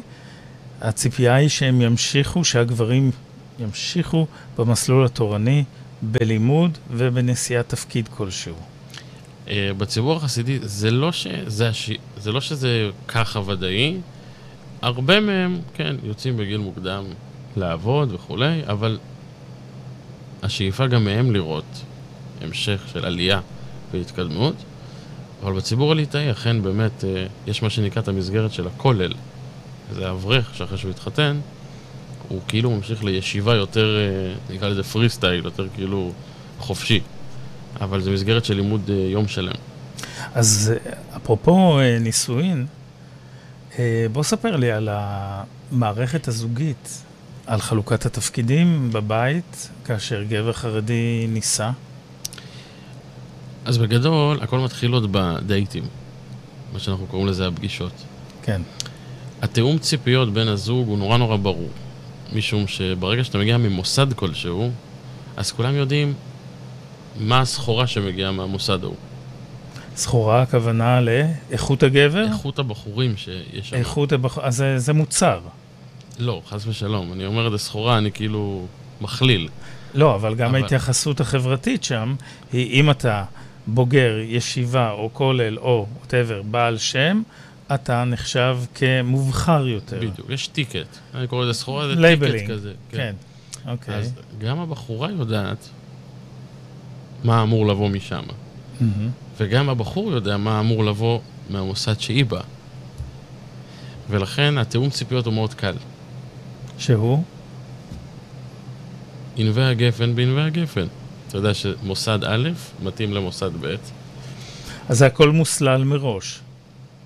הציפייה 0.80 1.34
היא 1.34 1.48
שהם 1.48 1.80
ימשיכו, 1.80 2.44
שהגברים 2.44 3.10
ימשיכו 3.58 4.26
במסלול 4.58 5.04
התורני, 5.04 5.64
בלימוד 6.02 6.78
ובנשיאת 6.90 7.68
תפקיד 7.68 8.08
כלשהו. 8.08 8.54
אה, 9.48 9.70
בציבור 9.78 10.16
החסידי, 10.16 10.58
זה 10.62 10.90
לא, 10.90 11.12
שזה. 11.12 11.70
זה 12.16 12.32
לא 12.32 12.40
שזה 12.40 12.90
ככה 13.08 13.40
ודאי, 13.40 13.96
הרבה 14.82 15.20
מהם, 15.20 15.60
כן, 15.74 15.96
יוצאים 16.02 16.36
בגיל 16.36 16.58
מוקדם 16.58 17.04
לעבוד 17.56 18.12
וכולי, 18.12 18.60
אבל 18.66 18.98
השאיפה 20.42 20.86
גם 20.86 21.04
מהם 21.04 21.32
לראות 21.32 21.82
המשך 22.42 22.82
של 22.92 23.04
עלייה 23.04 23.40
והתקדמות. 23.92 24.54
אבל 25.42 25.52
בציבור 25.52 25.92
הליטאי 25.92 26.30
אכן 26.30 26.62
באמת 26.62 27.04
אה, 27.04 27.26
יש 27.46 27.62
מה 27.62 27.70
שנקרא 27.70 28.02
את 28.02 28.08
המסגרת 28.08 28.52
של 28.52 28.66
הכולל. 28.66 29.12
זה 29.92 30.10
אברך 30.10 30.54
שאחרי 30.54 30.78
שהוא 30.78 30.90
התחתן, 30.90 31.40
הוא 32.28 32.40
כאילו 32.48 32.70
ממשיך 32.70 33.04
לישיבה 33.04 33.54
יותר, 33.54 33.96
אה, 33.96 34.54
נקרא 34.54 34.68
לזה 34.68 34.82
פרי 34.82 35.08
סטייל, 35.08 35.44
יותר 35.44 35.66
כאילו 35.74 36.12
חופשי. 36.58 37.00
אבל 37.80 38.00
זה 38.00 38.10
מסגרת 38.10 38.44
של 38.44 38.54
לימוד 38.54 38.90
אה, 38.90 38.94
יום 38.94 39.28
שלם. 39.28 39.54
אז 40.34 40.72
אפרופו 41.16 41.78
נישואין, 42.00 42.66
בוא 44.12 44.22
ספר 44.22 44.56
לי 44.56 44.72
על 44.72 44.88
המערכת 44.92 46.28
הזוגית, 46.28 47.02
על 47.46 47.60
חלוקת 47.60 48.06
התפקידים 48.06 48.92
בבית 48.92 49.68
כאשר 49.84 50.22
גבר 50.22 50.52
חרדי 50.52 51.26
נישא. 51.28 51.70
אז 53.64 53.78
בגדול, 53.78 54.38
הכל 54.40 54.58
מתחיל 54.58 54.92
עוד 54.92 55.12
בדייטים, 55.12 55.84
מה 56.72 56.78
שאנחנו 56.78 57.06
קוראים 57.06 57.28
לזה 57.28 57.46
הפגישות. 57.46 57.92
כן. 58.42 58.62
התיאום 59.42 59.78
ציפיות 59.78 60.32
בין 60.32 60.48
הזוג 60.48 60.88
הוא 60.88 60.98
נורא 60.98 61.18
נורא 61.18 61.36
ברור, 61.36 61.70
משום 62.32 62.66
שברגע 62.66 63.24
שאתה 63.24 63.38
מגיע 63.38 63.56
ממוסד 63.56 64.12
כלשהו, 64.12 64.70
אז 65.36 65.52
כולם 65.52 65.74
יודעים 65.74 66.14
מה 67.20 67.40
הסחורה 67.40 67.86
שמגיעה 67.86 68.32
מהמוסד 68.32 68.84
ההוא. 68.84 68.96
סחורה 69.96 70.42
הכוונה 70.42 71.00
לאיכות 71.00 71.82
הגבר? 71.82 72.24
איכות 72.24 72.58
הבחורים 72.58 73.16
שיש 73.16 73.70
שם. 73.70 73.76
איכות 73.76 74.12
הבחורים, 74.12 74.48
אז 74.48 74.56
זה, 74.56 74.78
זה 74.78 74.92
מוצר. 74.92 75.40
לא, 76.18 76.42
חס 76.48 76.66
ושלום. 76.66 77.12
אני 77.12 77.26
אומר 77.26 77.48
את 77.48 77.52
הסחורה, 77.52 77.98
אני 77.98 78.12
כאילו 78.12 78.66
מכליל. 79.00 79.48
לא, 79.94 80.14
אבל 80.14 80.34
גם 80.34 80.48
אבל... 80.48 80.62
ההתייחסות 80.62 81.20
החברתית 81.20 81.84
שם, 81.84 82.14
היא 82.52 82.80
אם 82.80 82.90
אתה 82.90 83.24
בוגר 83.66 84.18
ישיבה 84.24 84.90
או 84.90 85.10
כולל 85.12 85.58
או 85.58 85.86
whatever, 86.00 86.42
בעל 86.42 86.78
שם, 86.78 87.22
אתה 87.74 88.04
נחשב 88.04 88.58
כמובחר 88.74 89.66
יותר. 89.66 89.96
בדיוק, 89.96 90.30
יש 90.30 90.46
ticket. 90.46 90.98
אני 91.14 91.26
קורא 91.26 91.44
לזה 91.44 91.52
סחורה, 91.52 91.88
זה 91.88 92.16
ticket 92.18 92.50
כזה. 92.50 92.72
כן, 92.90 92.96
כן. 92.96 93.14
אוקיי. 93.70 93.94
אז 93.94 94.12
גם 94.38 94.60
הבחורה 94.60 95.10
יודעת 95.10 95.68
מה 97.24 97.42
אמור 97.42 97.66
לבוא 97.66 97.88
משם. 97.88 98.22
וגם 99.38 99.68
הבחור 99.68 100.12
יודע 100.12 100.36
מה 100.36 100.60
אמור 100.60 100.84
לבוא 100.84 101.20
מהמוסד 101.50 102.00
שהיא 102.00 102.24
באה. 102.24 102.42
ולכן 104.10 104.58
התיאום 104.58 104.90
ציפיות 104.90 105.26
הוא 105.26 105.34
מאוד 105.34 105.54
קל. 105.54 105.74
שהוא? 106.78 107.22
ענבי 109.36 109.62
הגפן 109.62 110.14
בענבי 110.14 110.40
הגפן. 110.40 110.86
אתה 111.32 111.38
יודע 111.38 111.54
שמוסד 111.54 112.18
א' 112.24 112.48
מתאים 112.82 113.12
למוסד 113.12 113.50
ב'. 113.60 113.76
אז 114.88 114.98
זה 114.98 115.06
הכל 115.06 115.30
מוסלל 115.30 115.84
מראש. 115.84 116.40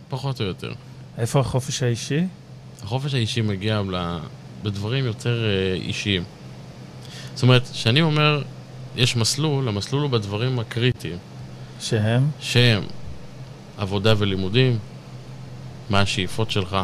פחות 0.09 0.41
או 0.41 0.47
יותר. 0.47 0.73
איפה 1.19 1.41
החופש 1.41 1.83
האישי? 1.83 2.21
החופש 2.83 3.15
האישי 3.15 3.41
מגיע. 3.41 3.83
בדברים 4.63 5.05
יותר 5.05 5.45
אה, 5.45 5.75
אישיים. 5.75 6.25
זאת 7.35 7.43
אומרת, 7.43 7.69
כשאני 7.73 8.03
אומר, 8.03 8.43
יש 8.97 9.17
מסלול, 9.17 9.69
המסלול 9.69 10.03
הוא 10.03 10.11
בדברים 10.11 10.59
הקריטיים. 10.59 11.19
שהם? 11.81 12.31
שהם 12.41 12.83
עבודה 13.79 14.15
ולימודים, 14.19 14.79
מה 15.91 16.01
השאיפות 16.01 16.51
שלך. 16.51 16.77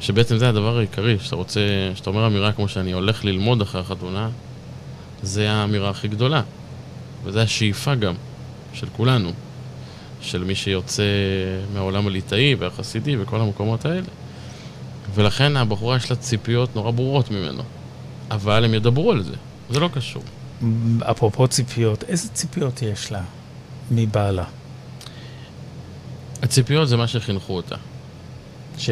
שבעצם 0.00 0.38
זה 0.38 0.48
הדבר 0.48 0.78
העיקרי, 0.78 1.18
שאתה 1.18 1.36
רוצה, 1.36 1.60
שאתה 1.94 2.10
אומר 2.10 2.26
אמירה 2.26 2.52
כמו 2.52 2.68
שאני 2.68 2.92
הולך 2.92 3.24
ללמוד 3.24 3.62
אחרי 3.62 3.80
החתונה, 3.80 4.30
זה 5.22 5.50
האמירה 5.50 5.90
הכי 5.90 6.08
גדולה. 6.08 6.42
וזו 7.24 7.40
השאיפה 7.40 7.94
גם, 7.94 8.14
של 8.72 8.86
כולנו. 8.96 9.32
של 10.20 10.44
מי 10.44 10.54
שיוצא 10.54 11.02
מהעולם 11.74 12.06
הליטאי 12.06 12.54
והחסידי 12.54 13.16
וכל 13.16 13.40
המקומות 13.40 13.84
האלה. 13.84 14.06
ולכן 15.14 15.56
הבחורה 15.56 15.96
יש 15.96 16.10
לה 16.10 16.16
ציפיות 16.16 16.76
נורא 16.76 16.90
ברורות 16.90 17.30
ממנו. 17.30 17.62
אבל 18.30 18.64
הם 18.64 18.74
ידברו 18.74 19.12
על 19.12 19.22
זה, 19.22 19.34
זה 19.70 19.80
לא 19.80 19.88
קשור. 19.94 20.22
אפרופו 21.02 21.48
ציפיות, 21.48 22.04
איזה 22.04 22.28
ציפיות 22.28 22.82
יש 22.82 23.12
לה 23.12 23.22
מבעלה? 23.90 24.44
הציפיות 26.42 26.88
זה 26.88 26.96
מה 26.96 27.06
שחינכו 27.06 27.56
אותה. 27.56 27.76
ש... 28.78 28.90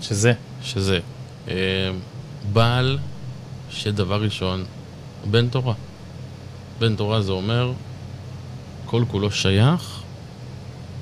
שזה? 0.00 0.32
שזה. 0.62 1.00
אה, 1.48 1.54
בעל 2.52 2.98
שדבר 3.70 4.22
ראשון, 4.22 4.64
בן 5.30 5.48
תורה. 5.48 5.74
בן 6.78 6.96
תורה 6.96 7.22
זה 7.22 7.32
אומר, 7.32 7.72
כל 8.86 9.04
כולו 9.08 9.30
שייך 9.30 10.02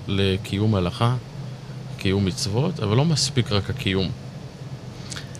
לקיום 0.08 0.74
הלכה, 0.74 1.16
קיום 1.98 2.24
מצוות, 2.24 2.80
אבל 2.80 2.96
לא 2.96 3.04
מספיק 3.04 3.52
רק 3.52 3.70
הקיום. 3.70 4.10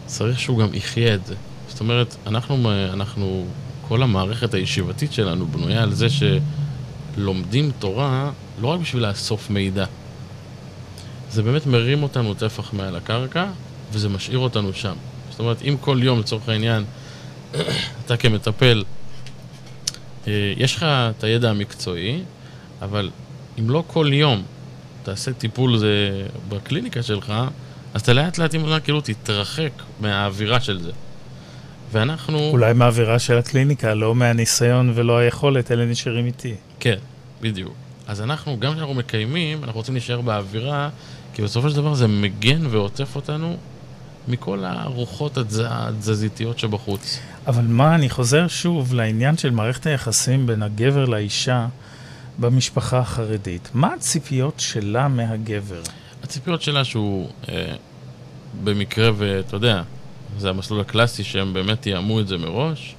צריך 0.07 0.41
שהוא 0.41 0.59
גם 0.59 0.75
יחיה 0.75 1.15
את 1.15 1.27
זה. 1.27 1.35
זאת 1.69 1.81
אומרת, 1.81 2.17
אנחנו, 2.27 2.73
אנחנו, 2.93 3.47
כל 3.89 4.03
המערכת 4.03 4.55
הישיבתית 4.55 5.13
שלנו 5.13 5.47
בנויה 5.47 5.83
על 5.83 5.93
זה 5.93 6.07
שלומדים 7.17 7.71
תורה 7.79 8.31
לא 8.61 8.69
רק 8.69 8.81
בשביל 8.81 9.09
לאסוף 9.09 9.51
מידע. 9.51 9.85
זה 11.31 11.43
באמת 11.43 11.67
מרים 11.67 12.03
אותנו 12.03 12.35
טפח 12.35 12.73
מעל 12.73 12.97
הקרקע, 12.97 13.47
וזה 13.93 14.09
משאיר 14.09 14.39
אותנו 14.39 14.73
שם. 14.73 14.95
זאת 15.31 15.41
אומרת, 15.41 15.63
אם 15.63 15.77
כל 15.81 15.99
יום, 16.03 16.21
לצורך 16.21 16.49
העניין, 16.49 16.85
אתה 18.05 18.17
כמטפל, 18.17 18.85
אה, 20.27 20.53
יש 20.57 20.77
לך 20.77 20.83
את 20.83 21.25
הידע 21.25 21.51
המקצועי, 21.51 22.23
אבל 22.83 23.11
אם 23.59 23.71
לא 23.71 23.85
כל 23.87 24.11
יום 24.13 24.43
תעשה 25.03 25.33
טיפול 25.33 25.79
זה 25.79 26.23
בקליניקה 26.49 27.03
שלך, 27.03 27.33
אז 27.95 28.01
אתה 28.01 28.13
לאט 28.13 28.39
לאט 28.39 28.55
עם 28.55 28.65
הזמן 28.65 28.79
כאילו 28.85 29.01
תתרחק 29.01 29.71
מהאווירה 30.01 30.61
של 30.61 30.81
זה. 30.81 30.91
ואנחנו... 31.93 32.39
אולי 32.51 32.73
מהאווירה 32.73 33.19
של 33.19 33.39
הקליניקה, 33.39 33.95
לא 33.95 34.15
מהניסיון 34.15 34.93
ולא 34.95 35.19
היכולת, 35.19 35.73
אלה 35.73 35.85
נשארים 35.85 36.27
איתי. 36.27 36.55
כן, 36.81 36.97
בדיוק. 37.41 37.75
אז 38.07 38.21
אנחנו, 38.21 38.61
גם 38.61 38.73
כשאנחנו 38.73 38.95
מקיימים, 38.95 39.65
אנחנו 39.65 39.79
רוצים 39.81 39.95
להישאר 39.95 40.21
באווירה, 40.21 40.89
כי 41.35 41.43
בסופו 41.43 41.71
של 41.71 41.77
דבר 41.77 41.95
זה 41.95 42.07
מגן 42.07 42.67
ועוטף 42.67 43.17
אותנו 43.17 43.57
מכל 44.29 44.65
הרוחות 44.65 45.39
התז... 45.39 45.63
התזזיתיות 45.69 46.59
שבחוץ. 46.59 47.19
אבל 47.47 47.65
מה, 47.65 47.95
אני 47.95 48.11
חוזר 48.11 48.49
שוב 48.49 48.95
לעניין 48.95 49.37
של 49.37 49.51
מערכת 49.51 49.87
היחסים 49.87 50.47
בין 50.47 50.63
הגבר 50.63 51.05
לאישה. 51.05 51.67
במשפחה 52.39 52.99
החרדית. 52.99 53.71
מה 53.75 53.95
הציפיות 53.95 54.55
שלה 54.61 55.09
מהגבר? 55.09 55.83
הציפיות 56.23 56.63
שלה 56.63 56.85
שהוא, 56.85 57.29
אה, 57.49 57.75
במקרה 58.65 59.11
ואתה 59.17 59.57
יודע, 59.57 59.83
זה 60.39 60.51
המסלול 60.51 60.81
הקלאסי 60.81 61.25
שהם 61.25 61.53
באמת 61.53 61.87
יאמו 61.87 62.21
את 62.21 62.29
זה 62.29 62.39
מראש, 62.39 62.95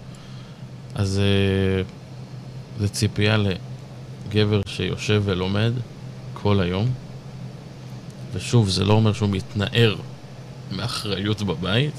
אז 0.95 1.19
אה, 1.19 1.83
זה 2.79 2.89
ציפייה 2.89 3.37
לגבר 3.37 4.61
שיושב 4.67 5.21
ולומד 5.25 5.71
כל 6.33 6.59
היום. 6.59 6.91
ושוב, 8.33 8.69
זה 8.69 8.83
לא 8.83 8.93
אומר 8.93 9.13
שהוא 9.13 9.29
מתנער 9.29 9.95
מאחריות 10.71 11.41
בבית, 11.41 11.93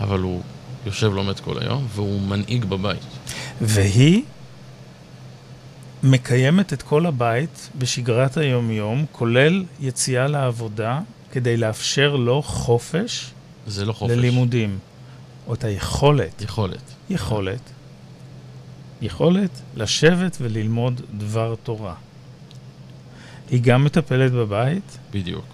אבל 0.00 0.20
הוא 0.20 0.42
יושב 0.86 1.12
לומד 1.12 1.40
כל 1.40 1.58
היום, 1.62 1.86
והוא 1.94 2.20
מנהיג 2.20 2.64
בבית. 2.64 3.02
והיא 3.60 4.22
מקיימת 6.02 6.72
את 6.72 6.82
כל 6.82 7.06
הבית 7.06 7.70
בשגרת 7.78 8.36
היומיום, 8.36 9.04
כולל 9.12 9.64
יציאה 9.80 10.28
לעבודה, 10.28 11.00
כדי 11.32 11.56
לאפשר 11.56 12.16
לו 12.16 12.42
חופש. 12.42 13.30
זה 13.66 13.84
לא 13.84 13.92
חופש. 13.92 14.12
ללימודים. 14.12 14.78
או 15.46 15.54
את 15.54 15.64
היכולת. 15.64 16.42
יכולת. 16.42 16.94
יכולת. 17.10 17.60
יכולת 19.02 19.50
לשבת 19.76 20.36
וללמוד 20.40 21.00
דבר 21.14 21.54
תורה. 21.62 21.94
היא 23.50 23.60
גם 23.62 23.84
מטפלת 23.84 24.32
בבית. 24.32 24.98
בדיוק. 25.10 25.44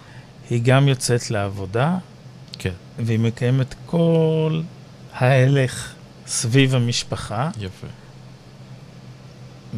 היא 0.49 0.61
גם 0.63 0.87
יוצאת 0.87 1.31
לעבודה. 1.31 1.97
כן. 2.59 2.73
והיא 2.99 3.19
מקיימת 3.19 3.75
כל 3.85 4.61
ההלך 5.13 5.93
סביב 6.27 6.75
המשפחה. 6.75 7.49
יפה. 7.59 7.87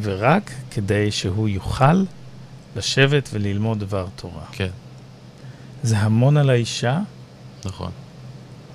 ורק 0.02 0.50
כדי 0.70 1.10
שהוא 1.10 1.48
יוכל 1.48 2.04
לשבת 2.76 3.28
וללמוד 3.32 3.80
דבר 3.80 4.06
תורה. 4.16 4.44
כן. 4.52 4.68
זה 5.82 5.98
המון 5.98 6.36
על 6.36 6.50
האישה. 6.50 7.00
נכון. 7.64 7.90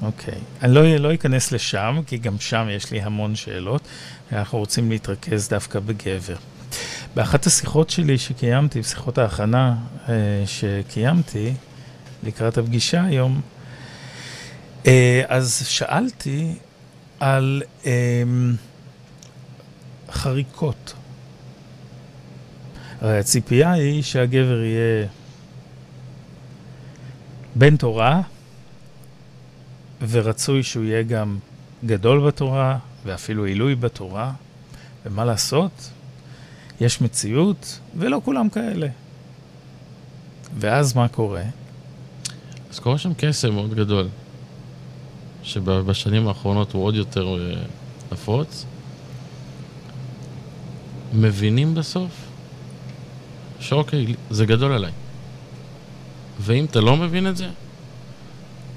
אוקיי. 0.02 0.40
אני 0.62 0.74
לא, 0.74 0.96
לא 0.96 1.14
אכנס 1.14 1.52
לשם, 1.52 2.02
כי 2.08 2.18
גם 2.18 2.40
שם 2.40 2.68
יש 2.72 2.92
לי 2.92 3.02
המון 3.02 3.36
שאלות. 3.36 3.82
אנחנו 4.32 4.60
רוצים 4.60 4.92
להתרכז 4.92 5.50
דווקא 5.50 5.80
בגבר. 5.80 6.36
באחת 7.16 7.46
השיחות 7.46 7.90
שלי 7.90 8.18
שקיימתי, 8.18 8.80
בשיחות 8.80 9.18
ההכנה 9.18 9.76
אה, 10.10 10.14
שקיימתי 10.46 11.54
לקראת 12.24 12.58
הפגישה 12.58 13.04
היום, 13.04 13.42
אז 15.28 15.66
שאלתי 15.68 16.56
על 17.20 17.64
אה, 17.86 18.24
חריקות. 20.12 20.94
הרי 23.02 23.20
הציפייה 23.20 23.72
היא 23.72 24.04
שהגבר 24.04 24.64
יהיה 24.64 25.08
בן 27.56 27.78
תורה, 27.78 28.22
ורצוי 30.10 30.64
שהוא 30.64 30.84
יהיה 30.84 31.04
גם 31.04 31.38
גדול 31.86 32.28
בתורה, 32.28 32.78
ואפילו 33.06 33.46
עילוי 33.46 33.76
בתורה. 33.76 34.34
ומה 35.06 35.26
לעשות? 35.26 35.90
יש 36.82 37.02
מציאות, 37.02 37.80
ולא 37.98 38.22
כולם 38.26 38.50
כאלה. 38.50 38.88
ואז 40.60 40.96
מה 40.96 41.08
קורה? 41.08 41.44
אז 42.72 42.80
קורה 42.80 42.98
שם 42.98 43.12
קסם 43.18 43.54
מאוד 43.54 43.74
גדול, 43.74 44.08
שבשנים 45.44 46.28
האחרונות 46.28 46.74
הוא 46.74 46.86
עוד 46.86 46.96
יותר 46.96 47.28
אה, 47.28 47.62
נפוץ. 48.12 48.66
מבינים 51.14 51.76
בסוף 51.76 52.12
שאוקיי, 53.60 54.16
זה 54.30 54.46
גדול 54.46 54.72
עליי. 54.72 54.92
ואם 56.40 56.66
אתה 56.66 56.82
לא 56.82 56.98
מבין 56.98 57.28
את 57.28 57.38
זה, 57.38 57.50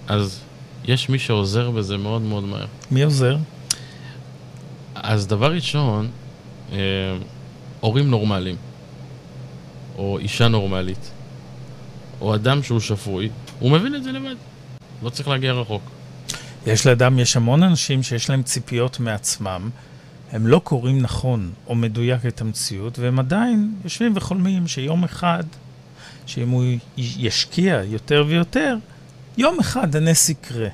אז 0.08 0.40
יש 0.84 1.08
מי 1.08 1.18
שעוזר 1.18 1.70
בזה 1.70 1.96
מאוד 1.96 2.22
מאוד 2.22 2.44
מהר. 2.44 2.66
מי 2.90 3.02
עוזר? 3.02 3.36
אז 4.94 5.26
דבר 5.26 5.52
ראשון, 5.52 6.08
אה, 6.72 6.78
הורים 7.80 8.10
נורמליים, 8.10 8.56
או 9.98 10.18
אישה 10.18 10.48
נורמלית, 10.48 11.10
או 12.20 12.34
אדם 12.34 12.62
שהוא 12.62 12.80
שפוי, 12.80 13.28
הוא 13.60 13.70
מבין 13.70 13.94
את 13.94 14.04
זה 14.04 14.12
לבד. 14.12 14.36
לא 15.02 15.10
צריך 15.10 15.28
להגיע 15.28 15.52
רחוק. 15.52 15.82
יש 16.66 16.86
לאדם, 16.86 17.18
יש 17.18 17.36
המון 17.36 17.62
אנשים 17.62 18.02
שיש 18.02 18.30
להם 18.30 18.42
ציפיות 18.42 19.00
מעצמם, 19.00 19.70
הם 20.32 20.46
לא 20.46 20.60
קוראים 20.64 21.02
נכון 21.02 21.52
או 21.66 21.74
מדויק 21.74 22.26
את 22.26 22.40
המציאות, 22.40 22.98
והם 22.98 23.18
עדיין 23.18 23.74
יושבים 23.84 24.12
וחולמים 24.14 24.68
שיום 24.68 25.04
אחד, 25.04 25.44
שאם 26.26 26.48
הוא 26.48 26.64
ישקיע 26.96 27.80
יותר 27.84 28.24
ויותר, 28.28 28.76
יום 29.36 29.60
אחד 29.60 29.96
הנס 29.96 30.28
יקרה. 30.28 30.68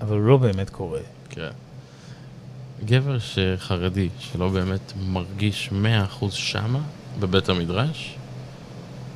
אבל 0.00 0.16
הוא 0.16 0.26
לא 0.26 0.36
באמת 0.36 0.70
קורה. 0.70 1.00
כן. 1.30 1.50
גבר 2.84 3.18
שחרדי, 3.18 4.08
שלא 4.18 4.48
באמת 4.48 4.92
מרגיש 5.06 5.68
מאה 5.72 6.04
אחוז 6.04 6.32
שמה, 6.32 6.80
בבית 7.20 7.48
המדרש, 7.48 8.16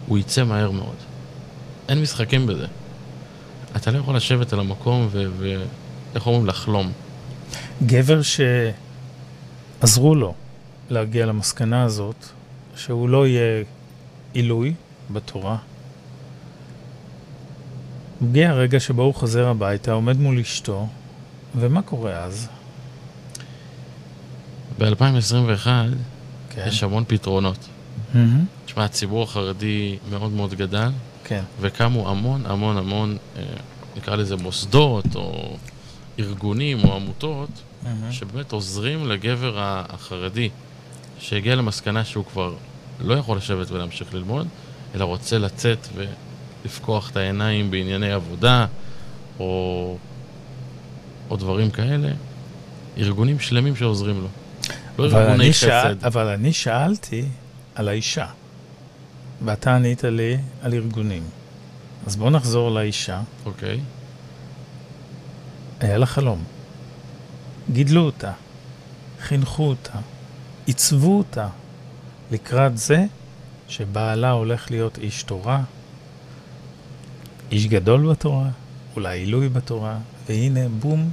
הוא 0.07 0.19
יצא 0.19 0.45
מהר 0.45 0.71
מאוד. 0.71 0.97
אין 1.89 2.03
משחקים 2.03 2.47
בזה. 2.47 2.67
אתה 3.77 3.91
לא 3.91 3.99
יכול 3.99 4.17
לשבת 4.17 4.53
על 4.53 4.61
המקום 4.61 5.09
ואיך 5.13 6.27
אומרים? 6.27 6.47
לחלום. 6.47 6.93
גבר 7.87 8.23
ש... 8.23 8.41
עזרו 9.81 10.15
לו 10.15 10.35
להגיע 10.91 11.27
למסקנה 11.27 11.83
הזאת, 11.83 12.27
שהוא 12.77 13.09
לא 13.09 13.27
יהיה 13.27 13.65
עילוי, 14.33 14.75
בתורה. 15.11 15.57
מגיע 18.21 18.51
הרגע 18.51 18.81
שבו 18.81 19.03
הוא 19.03 19.15
חוזר 19.15 19.49
הביתה, 19.49 19.93
עומד 19.93 20.17
מול 20.21 20.39
אשתו, 20.39 20.87
ומה 21.57 21.83
קורה 21.83 22.25
אז? 22.25 22.49
ב-2021 24.79 25.67
כן. 26.51 26.65
יש 26.69 26.83
המון 26.83 27.05
פתרונות. 27.07 27.69
מהמם. 28.15 28.45
תשמע, 28.65 28.85
הציבור 28.85 29.23
החרדי 29.23 29.99
מאוד 30.11 30.33
מאוד 30.33 30.55
גדל, 30.55 30.91
כן. 31.27 31.43
וקמו 31.61 32.11
המון 32.11 32.47
המון 32.47 32.77
המון, 32.77 33.17
אה, 33.37 33.43
נקרא 33.97 34.17
לזה 34.17 34.37
מוסדות, 34.37 35.05
או 35.15 35.57
ארגונים, 36.19 36.85
או 36.85 36.95
עמותות, 36.97 37.49
מהמם. 37.83 38.13
שבאמת 38.13 38.53
עוזרים 38.53 39.07
לגבר 39.07 39.55
החרדי, 39.89 40.49
שהגיע 41.19 41.55
למסקנה 41.55 42.05
שהוא 42.05 42.25
כבר 42.25 42.55
לא 43.01 43.15
יכול 43.15 43.37
לשבת 43.37 43.71
ולהמשיך 43.71 44.15
ללמוד, 44.15 44.49
אלא 44.95 45.05
רוצה 45.05 45.39
לצאת 45.39 45.89
ולפקוח 45.95 47.11
את 47.11 47.17
העיניים 47.17 47.71
בענייני 47.71 48.13
עבודה, 48.13 48.67
או, 49.39 49.97
או 51.31 51.37
דברים 51.37 51.71
כאלה. 51.71 52.09
ארגונים 52.99 53.41
שלמים 53.41 53.77
שעוזרים 53.77 54.21
לו. 54.21 54.29
לא 54.99 55.07
אבל 55.07 55.23
ארגוני 55.23 55.45
אני. 55.45 55.53
שאל, 55.53 55.97
אבל 56.03 56.27
אני 56.27 56.53
שאלתי 56.53 57.25
על 57.75 57.89
האישה, 57.89 58.27
ואתה 59.45 59.77
ענית 59.77 60.05
לי 60.05 60.39
על 60.63 60.75
ארגונים. 60.75 61.23
אז 62.07 62.17
בוא 62.17 62.31
נחזור 62.31 62.71
לאישה. 62.71 63.21
אוקיי. 63.47 63.81
היה 65.81 65.99
לה 65.99 66.07
חלום. 66.07 66.45
גידלו 67.71 68.01
אותה, 68.01 68.33
חינכו 69.21 69.63
אותה, 69.63 69.99
עיצבו 70.67 71.19
אותה 71.19 71.49
לקראת 72.31 72.79
זה 72.79 73.05
שבעלה 73.69 74.31
הולך 74.31 74.71
להיות 74.71 74.99
איש 74.99 75.23
תורה, 75.23 75.63
איש 77.53 77.67
גדול 77.67 78.11
בתורה, 78.11 78.49
אולי 78.97 79.19
עילוי 79.19 79.49
בתורה, 79.49 79.99
והנה, 80.29 80.69
בום, 80.69 81.11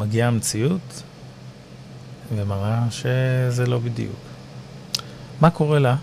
מגיעה 0.00 0.28
המציאות 0.28 1.02
ומראה 2.34 2.90
שזה 2.90 3.66
לא 3.66 3.78
בדיוק. 3.78 4.16
מה 5.40 5.50
קורה 5.50 5.78
לה? 5.78 5.96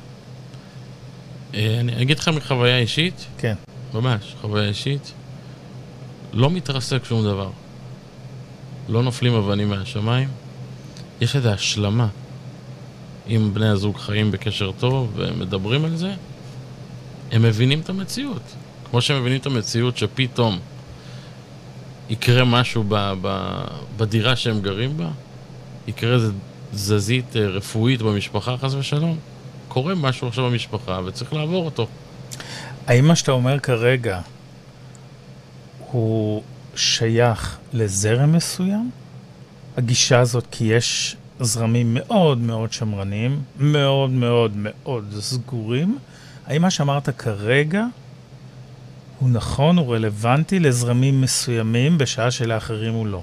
אה, 1.53 1.79
אני 1.79 2.01
אגיד 2.01 2.19
לך 2.19 2.27
מחוויה 2.27 2.77
אישית, 2.77 3.25
כן. 3.37 3.55
ממש, 3.93 4.35
חוויה 4.41 4.67
אישית, 4.67 5.13
לא 6.33 6.49
מתרסק 6.49 7.05
שום 7.05 7.23
דבר. 7.23 7.49
לא 8.89 9.03
נופלים 9.03 9.33
אבנים 9.33 9.69
מהשמיים. 9.69 10.29
יש 11.21 11.35
איזו 11.35 11.49
השלמה. 11.49 12.07
אם 13.29 13.49
בני 13.53 13.69
הזוג 13.69 13.97
חיים 13.97 14.31
בקשר 14.31 14.71
טוב 14.79 15.11
ומדברים 15.15 15.85
על 15.85 15.95
זה, 15.95 16.13
הם 17.31 17.41
מבינים 17.41 17.79
את 17.79 17.89
המציאות. 17.89 18.41
כמו 18.89 19.01
שהם 19.01 19.21
מבינים 19.21 19.39
את 19.39 19.45
המציאות 19.45 19.97
שפתאום 19.97 20.59
יקרה 22.09 22.45
משהו 22.45 22.83
ב, 22.87 23.13
ב, 23.21 23.57
בדירה 23.97 24.35
שהם 24.35 24.61
גרים 24.61 24.97
בה, 24.97 25.09
יקרה 25.87 26.13
איזו 26.13 26.31
תזזית 26.71 27.35
אה, 27.35 27.47
רפואית 27.47 28.01
במשפחה, 28.01 28.57
חס 28.57 28.73
ושלום, 28.73 29.17
קורה 29.73 29.95
משהו 29.95 30.27
עכשיו 30.27 30.45
במשפחה 30.45 30.99
וצריך 31.05 31.33
לעבור 31.33 31.65
אותו. 31.65 31.88
האם 32.88 33.07
מה 33.07 33.15
שאתה 33.15 33.31
אומר 33.31 33.59
כרגע 33.59 34.19
הוא 35.91 36.43
שייך 36.75 37.57
לזרם 37.73 38.31
מסוים? 38.33 38.91
הגישה 39.77 40.19
הזאת, 40.19 40.45
כי 40.51 40.63
יש 40.63 41.15
זרמים 41.39 41.93
מאוד 41.93 42.38
מאוד 42.38 42.73
שמרניים, 42.73 43.41
מאוד 43.59 44.09
מאוד 44.09 44.51
מאוד 44.55 45.15
סגורים. 45.19 45.97
האם 46.45 46.62
מה 46.62 46.69
שאמרת 46.69 47.09
כרגע 47.09 47.86
הוא 49.19 49.29
נכון, 49.29 49.77
הוא 49.77 49.95
רלוונטי 49.95 50.59
לזרמים 50.59 51.21
מסוימים, 51.21 51.97
בשעה 51.97 52.31
שלאחרים 52.31 52.93
הוא 52.93 53.07
לא? 53.07 53.21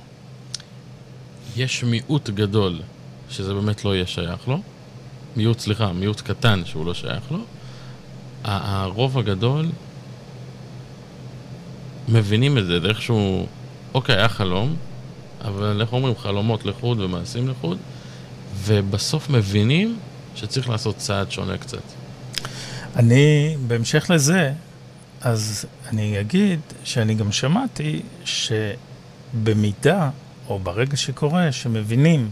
יש 1.57 1.85
מיעוט 1.85 2.31
גדול 2.31 2.79
שזה 3.31 3.55
באמת 3.55 3.85
לא 3.85 3.95
יהיה 3.95 4.07
שייך 4.07 4.49
לו. 4.49 4.61
מיעוט, 5.37 5.59
סליחה, 5.59 5.93
מיעוט 5.93 6.21
קטן 6.21 6.63
שהוא 6.65 6.87
לא 6.87 6.95
שייך 6.95 7.33
לו. 7.33 7.39
הרוב 8.45 9.19
הגדול 9.19 9.67
מבינים 12.09 12.59
את 12.59 12.67
זה, 12.67 12.81
זה 12.81 12.89
איכשהו, 12.89 13.47
אוקיי, 13.95 14.17
היה 14.17 14.29
חלום, 14.29 14.77
אבל 15.45 15.81
איך 15.81 15.93
אומרים, 15.93 16.17
חלומות 16.17 16.65
לחוד 16.65 17.01
ומעשים 17.01 17.49
לחוד, 17.49 17.79
ובסוף 18.65 19.31
מבינים 19.31 19.99
שצריך 20.35 20.69
לעשות 20.69 20.97
צעד 20.97 21.31
שונה 21.31 21.59
קצת. 21.59 21.83
אני, 22.97 23.57
בהמשך 23.67 24.11
לזה, 24.11 24.53
אז 25.21 25.65
אני 25.89 26.21
אגיד 26.21 26.61
שאני 26.85 27.15
גם 27.15 27.33
שמעתי 27.33 28.03
שבמידה, 28.25 30.11
או 30.49 30.59
ברגע 30.59 30.97
שקורה, 30.97 31.53
שמבינים 31.53 32.31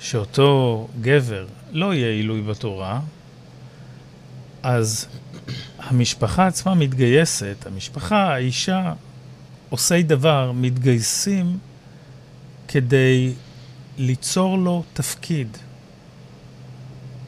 שאותו 0.00 0.88
גבר 1.00 1.46
לא 1.76 1.94
יהיה 1.94 2.10
עילוי 2.10 2.42
בתורה, 2.42 3.00
אז 4.62 5.06
המשפחה 5.78 6.46
עצמה 6.46 6.74
מתגייסת, 6.74 7.56
המשפחה, 7.66 8.34
האישה, 8.34 8.92
עושי 9.70 10.02
דבר, 10.02 10.52
מתגייסים 10.54 11.58
כדי 12.68 13.32
ליצור 13.98 14.58
לו 14.58 14.82
תפקיד, 14.92 15.48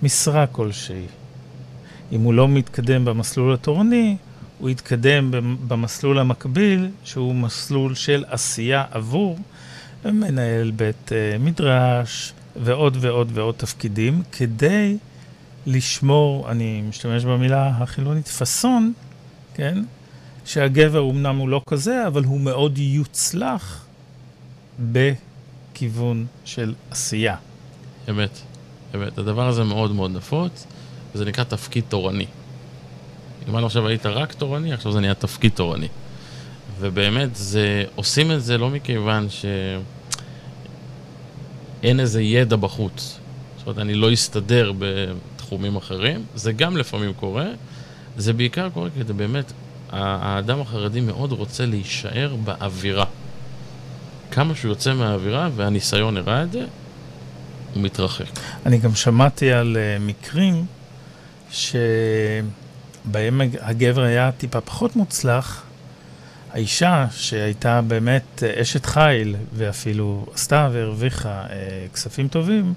משרה 0.02 0.46
כלשהי. 0.46 1.06
אם 2.12 2.20
הוא 2.20 2.34
לא 2.34 2.48
מתקדם 2.48 3.04
במסלול 3.04 3.54
התורני, 3.54 4.16
הוא 4.58 4.70
יתקדם 4.70 5.30
במ- 5.30 5.56
במסלול 5.68 6.18
המקביל, 6.18 6.88
שהוא 7.04 7.34
מסלול 7.34 7.94
של 7.94 8.24
עשייה 8.28 8.84
עבור 8.90 9.38
מנהל 10.04 10.70
בית 10.70 11.12
אה, 11.12 11.38
מדרש 11.38 12.32
ועוד 12.62 12.96
ועוד 13.00 13.30
ועוד 13.34 13.54
תפקידים, 13.54 14.22
כדי 14.32 14.96
לשמור, 15.66 16.50
אני 16.50 16.82
משתמש 16.88 17.24
במילה 17.24 17.68
החילונית, 17.68 18.28
פאסון, 18.28 18.92
כן? 19.54 19.82
שהגבר 20.44 21.10
אמנם 21.10 21.36
הוא 21.36 21.48
לא 21.48 21.62
כזה, 21.66 22.06
אבל 22.06 22.24
הוא 22.24 22.40
מאוד 22.40 22.78
יוצלח 22.78 23.86
בכיוון 24.92 26.26
של 26.44 26.74
עשייה. 26.90 27.36
אמת, 28.10 28.38
אמת. 28.94 29.18
הדבר 29.18 29.48
הזה 29.48 29.64
מאוד 29.64 29.92
מאוד 29.92 30.10
נפוץ, 30.10 30.66
וזה 31.14 31.24
נקרא 31.24 31.44
תפקיד 31.44 31.84
תורני. 31.88 32.26
אם 33.48 33.56
עד 33.56 33.64
עכשיו 33.64 33.86
היית 33.86 34.06
רק 34.06 34.32
תורני, 34.32 34.72
עכשיו 34.72 34.92
זה 34.92 35.00
נהיה 35.00 35.14
תפקיד 35.14 35.52
תורני. 35.54 35.88
ובאמת, 36.80 37.36
זה, 37.36 37.84
עושים 37.94 38.32
את 38.32 38.42
זה 38.42 38.58
לא 38.58 38.70
מכיוון 38.70 39.26
שאין 41.82 42.00
איזה 42.00 42.22
ידע 42.22 42.56
בחוץ. 42.56 43.18
זאת 43.58 43.66
אומרת, 43.66 43.78
אני 43.78 43.94
לא 43.94 44.12
אסתדר 44.12 44.72
בתחומים 44.78 45.76
אחרים, 45.76 46.24
זה 46.34 46.52
גם 46.52 46.76
לפעמים 46.76 47.12
קורה, 47.12 47.46
זה 48.16 48.32
בעיקר 48.32 48.70
קורה 48.70 48.88
כי 48.90 49.04
זה 49.04 49.12
באמת, 49.12 49.52
האדם 49.90 50.60
החרדי 50.60 51.00
מאוד 51.00 51.32
רוצה 51.32 51.66
להישאר 51.66 52.36
באווירה. 52.44 53.04
כמה 54.30 54.54
שהוא 54.54 54.68
יוצא 54.68 54.94
מהאווירה, 54.94 55.48
והניסיון 55.56 56.16
הראה 56.16 56.42
את 56.42 56.52
זה, 56.52 56.64
הוא 57.74 57.82
מתרחק. 57.82 58.24
אני 58.66 58.78
גם 58.78 58.94
שמעתי 58.94 59.52
על 59.52 59.76
uh, 59.76 60.02
מקרים 60.02 60.64
שבהם 61.50 61.80
הג- 63.40 63.56
הגבר 63.60 64.02
היה 64.02 64.32
טיפה 64.32 64.60
פחות 64.60 64.96
מוצלח, 64.96 65.62
האישה 66.52 67.06
שהייתה 67.10 67.80
באמת 67.82 68.42
אה, 68.42 68.62
אשת 68.62 68.86
חיל 68.86 69.36
ואפילו 69.54 70.26
עשתה 70.34 70.68
והרוויחה 70.72 71.46
uh, 71.46 71.94
כספים 71.94 72.28
טובים, 72.28 72.74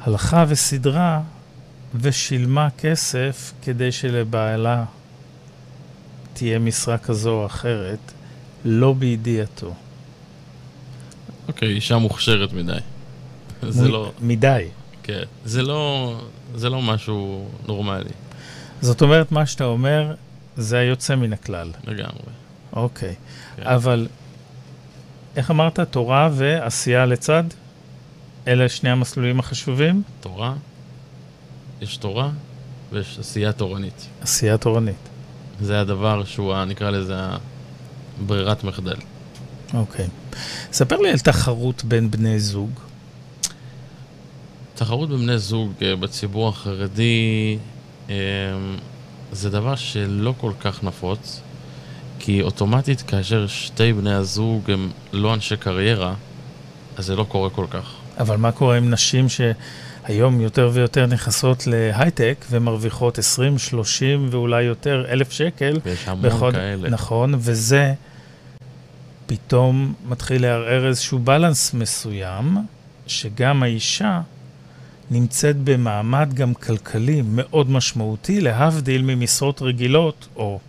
הלכה 0.00 0.44
וסידרה 0.48 1.20
ושילמה 1.94 2.68
כסף 2.78 3.52
כדי 3.62 3.92
שלבעלה 3.92 4.84
תהיה 6.32 6.58
משרה 6.58 6.98
כזו 6.98 7.30
או 7.30 7.46
אחרת, 7.46 8.12
לא 8.64 8.92
בידיעתו. 8.92 9.74
אוקיי, 11.48 11.68
אישה 11.68 11.98
מוכשרת 11.98 12.52
מדי. 12.52 12.78
זה 13.62 13.88
לא, 13.88 14.12
מדי. 14.20 14.68
כן, 15.02 15.22
זה 15.44 15.62
לא, 15.62 16.14
זה 16.54 16.68
לא 16.68 16.82
משהו 16.82 17.48
נורמלי, 17.66 18.10
זאת 18.80 19.02
אומרת, 19.02 19.32
מה 19.32 19.46
שאתה 19.46 19.64
אומר, 19.64 20.14
זה 20.60 20.78
היוצא 20.78 21.16
מן 21.16 21.32
הכלל. 21.32 21.70
לגמרי. 21.86 22.32
אוקיי. 22.72 23.14
כן. 23.56 23.62
אבל 23.62 24.08
איך 25.36 25.50
אמרת? 25.50 25.80
תורה 25.80 26.28
ועשייה 26.32 27.06
לצד? 27.06 27.44
אלה 28.48 28.68
שני 28.68 28.90
המסלולים 28.90 29.38
החשובים? 29.38 30.02
תורה, 30.20 30.54
יש 31.80 31.96
תורה 31.96 32.30
ויש 32.92 33.18
עשייה 33.18 33.52
תורנית. 33.52 34.06
עשייה 34.20 34.58
תורנית. 34.58 35.08
זה 35.60 35.80
הדבר 35.80 36.24
שהוא, 36.24 36.64
נקרא 36.64 36.90
לזה, 36.90 37.16
ברירת 38.26 38.64
מחדל. 38.64 38.96
אוקיי. 39.74 40.06
ספר 40.72 40.96
לי 40.96 41.10
על 41.10 41.18
תחרות 41.18 41.84
בין 41.84 42.10
בני 42.10 42.40
זוג. 42.40 42.70
תחרות 44.74 45.08
בין 45.08 45.18
בני 45.18 45.38
זוג 45.38 45.72
אה, 45.82 45.96
בציבור 45.96 46.48
החרדי 46.48 47.58
אמ, 48.08 48.14
זה 49.32 49.50
דבר 49.50 49.76
שלא 49.76 50.34
כל 50.40 50.52
כך 50.60 50.84
נפוץ, 50.84 51.40
כי 52.18 52.42
אוטומטית 52.42 53.02
כאשר 53.02 53.46
שתי 53.46 53.92
בני 53.92 54.14
הזוג 54.14 54.70
הם 54.70 54.90
לא 55.12 55.34
אנשי 55.34 55.56
קריירה, 55.56 56.14
אז 56.96 57.06
זה 57.06 57.16
לא 57.16 57.24
קורה 57.24 57.50
כל 57.50 57.66
כך. 57.70 57.94
אבל 58.18 58.36
מה 58.36 58.52
קורה 58.52 58.76
עם 58.76 58.90
נשים 58.90 59.26
שהיום 59.28 60.40
יותר 60.40 60.70
ויותר 60.72 61.06
נכנסות 61.06 61.66
להייטק 61.66 62.44
ומרוויחות 62.50 63.18
20, 63.18 63.58
30 63.58 64.28
ואולי 64.30 64.62
יותר 64.62 65.04
אלף 65.08 65.32
שקל? 65.32 65.78
ויש 65.84 66.08
המון 66.08 66.30
בחוד... 66.30 66.54
כאלה. 66.54 66.90
נכון, 66.90 67.34
וזה 67.38 67.94
פתאום 69.26 69.94
מתחיל 70.08 70.42
לערער 70.42 70.86
איזשהו 70.88 71.18
בלנס 71.18 71.74
מסוים, 71.74 72.56
שגם 73.06 73.62
האישה 73.62 74.20
נמצאת 75.10 75.56
במעמד 75.56 76.34
גם 76.34 76.54
כלכלי 76.54 77.22
מאוד 77.24 77.70
משמעותי, 77.70 78.40
להבדיל 78.40 79.02
ממשרות 79.02 79.62
רגילות, 79.62 80.28
או 80.36 80.60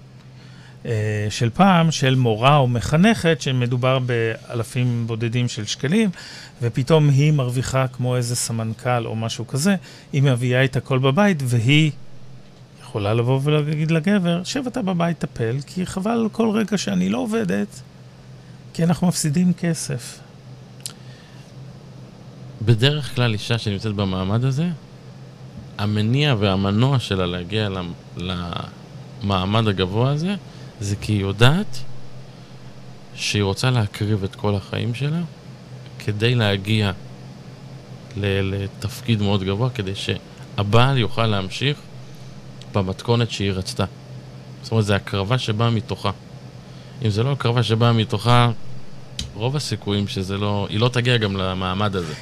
אה, 0.86 1.28
של 1.30 1.50
פעם, 1.50 1.92
של 1.92 2.16
מורה 2.16 2.58
או 2.58 2.68
מחנכת, 2.68 3.42
שמדובר 3.42 4.00
באלפים 4.00 5.04
בודדים 5.08 5.48
של 5.48 5.66
שקלים, 5.66 6.10
ופתאום 6.62 7.10
היא 7.10 7.32
מרוויחה 7.32 7.88
כמו 7.88 8.16
איזה 8.16 8.36
סמנכ"ל 8.36 9.06
או 9.06 9.16
משהו 9.16 9.48
כזה, 9.48 9.76
היא 10.14 10.24
מביאה 10.24 10.66
את 10.66 10.76
הכל 10.76 11.00
בבית, 11.00 11.38
והיא 11.46 11.92
יכולה 12.82 13.14
לבוא 13.14 13.40
ולהגיד 13.44 13.92
לגבר, 13.92 14.44
שב 14.44 14.68
אתה 14.68 14.82
בבית, 14.82 15.20
טפל, 15.20 15.58
כי 15.68 15.86
חבל 15.86 16.28
כל 16.32 16.50
רגע 16.50 16.78
שאני 16.78 17.10
לא 17.10 17.18
עובדת, 17.18 17.82
כי 18.74 18.84
אנחנו 18.84 19.08
מפסידים 19.08 19.54
כסף. 19.54 20.21
בדרך 22.66 23.16
כלל 23.16 23.34
אישה 23.34 23.58
שנמצאת 23.58 23.94
במעמד 23.96 24.46
הזה, 24.46 24.68
המניע 25.78 26.36
והמנוע 26.40 27.00
שלה 27.00 27.26
להגיע 27.26 27.70
למ- 27.70 27.94
למעמד 29.24 29.68
הגבוה 29.68 30.12
הזה, 30.12 30.36
זה 30.80 30.96
כי 30.96 31.14
היא 31.14 31.22
יודעת 31.22 31.78
שהיא 33.16 33.44
רוצה 33.44 33.70
להקריב 33.70 34.24
את 34.24 34.36
כל 34.36 34.56
החיים 34.56 34.94
שלה 34.94 35.22
כדי 36.00 36.36
להגיע 36.36 36.92
לתפקיד 38.18 39.22
מאוד 39.22 39.44
גבוה, 39.44 39.70
כדי 39.70 39.92
שהבעל 39.96 40.98
יוכל 40.98 41.26
להמשיך 41.26 41.78
במתכונת 42.74 43.32
שהיא 43.32 43.52
רצתה. 43.52 43.86
זאת 44.64 44.72
אומרת, 44.72 44.86
זו 44.86 44.94
הקרבה 44.94 45.38
שבאה 45.38 45.70
מתוכה. 45.70 46.12
אם 47.06 47.10
זה 47.10 47.24
לא 47.24 47.32
הקרבה 47.32 47.64
שבאה 47.64 47.94
מתוכה, 47.94 48.52
רוב 49.34 49.56
הסיכויים 49.56 50.08
שזה 50.08 50.38
לא... 50.38 50.68
היא 50.70 50.80
לא 50.80 50.90
תגיע 50.90 51.18
גם 51.18 51.38
למעמד 51.38 51.96
הזה. 51.96 52.14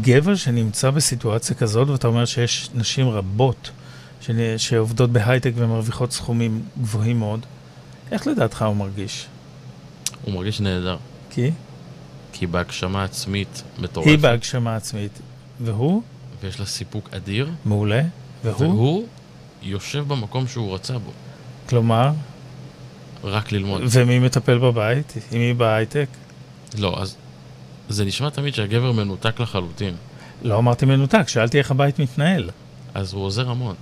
גבר 0.00 0.34
שנמצא 0.34 0.90
בסיטואציה 0.90 1.56
כזאת, 1.56 1.88
ואתה 1.88 2.06
אומר 2.06 2.24
שיש 2.24 2.70
נשים 2.74 3.08
רבות. 3.08 3.70
שעובדות 4.56 5.10
בהייטק 5.10 5.52
ומרוויחות 5.54 6.12
סכומים 6.12 6.62
גבוהים 6.82 7.18
מאוד, 7.18 7.46
איך 8.12 8.26
לדעתך 8.26 8.62
הוא 8.62 8.76
מרגיש? 8.76 9.26
הוא 10.24 10.34
מרגיש 10.34 10.60
נהדר, 10.60 10.96
כי? 11.30 11.50
כי 12.32 12.46
בהגשמה 12.46 13.04
עצמית 13.04 13.62
מטורפת. 13.78 14.10
היא 14.10 14.18
בהגשמה 14.18 14.76
עצמית, 14.76 15.20
והוא 15.60 16.02
ויש 16.42 16.60
לה 16.60 16.66
סיפוק 16.66 17.08
אדיר, 17.12 17.50
מעולה, 17.64 18.02
והוא, 18.44 18.68
והוא 18.68 19.06
יושב 19.62 20.04
במקום 20.08 20.46
שהוא 20.46 20.74
רצה 20.74 20.98
בו, 20.98 21.10
כלומר, 21.68 22.10
רק 23.24 23.52
ללמוד. 23.52 23.82
ומי 23.90 24.18
מטפל 24.18 24.58
בבית? 24.58 25.14
אם 25.32 25.40
היא 25.40 25.54
בהייטק? 25.54 26.06
לא, 26.78 27.02
אז 27.02 27.16
זה 27.88 28.04
נשמע 28.04 28.30
תמיד 28.30 28.54
שהגבר 28.54 28.92
מנותק 28.92 29.40
לחלוטין, 29.40 29.94
לא 30.42 30.58
אמרתי 30.58 30.86
מנותק, 30.86 31.28
שאלתי 31.28 31.58
איך 31.58 31.70
הבית 31.70 31.98
מתנהל. 31.98 32.50
אז 32.94 33.12
הוא 33.12 33.22
עוזר 33.24 33.50
המון. 33.50 33.74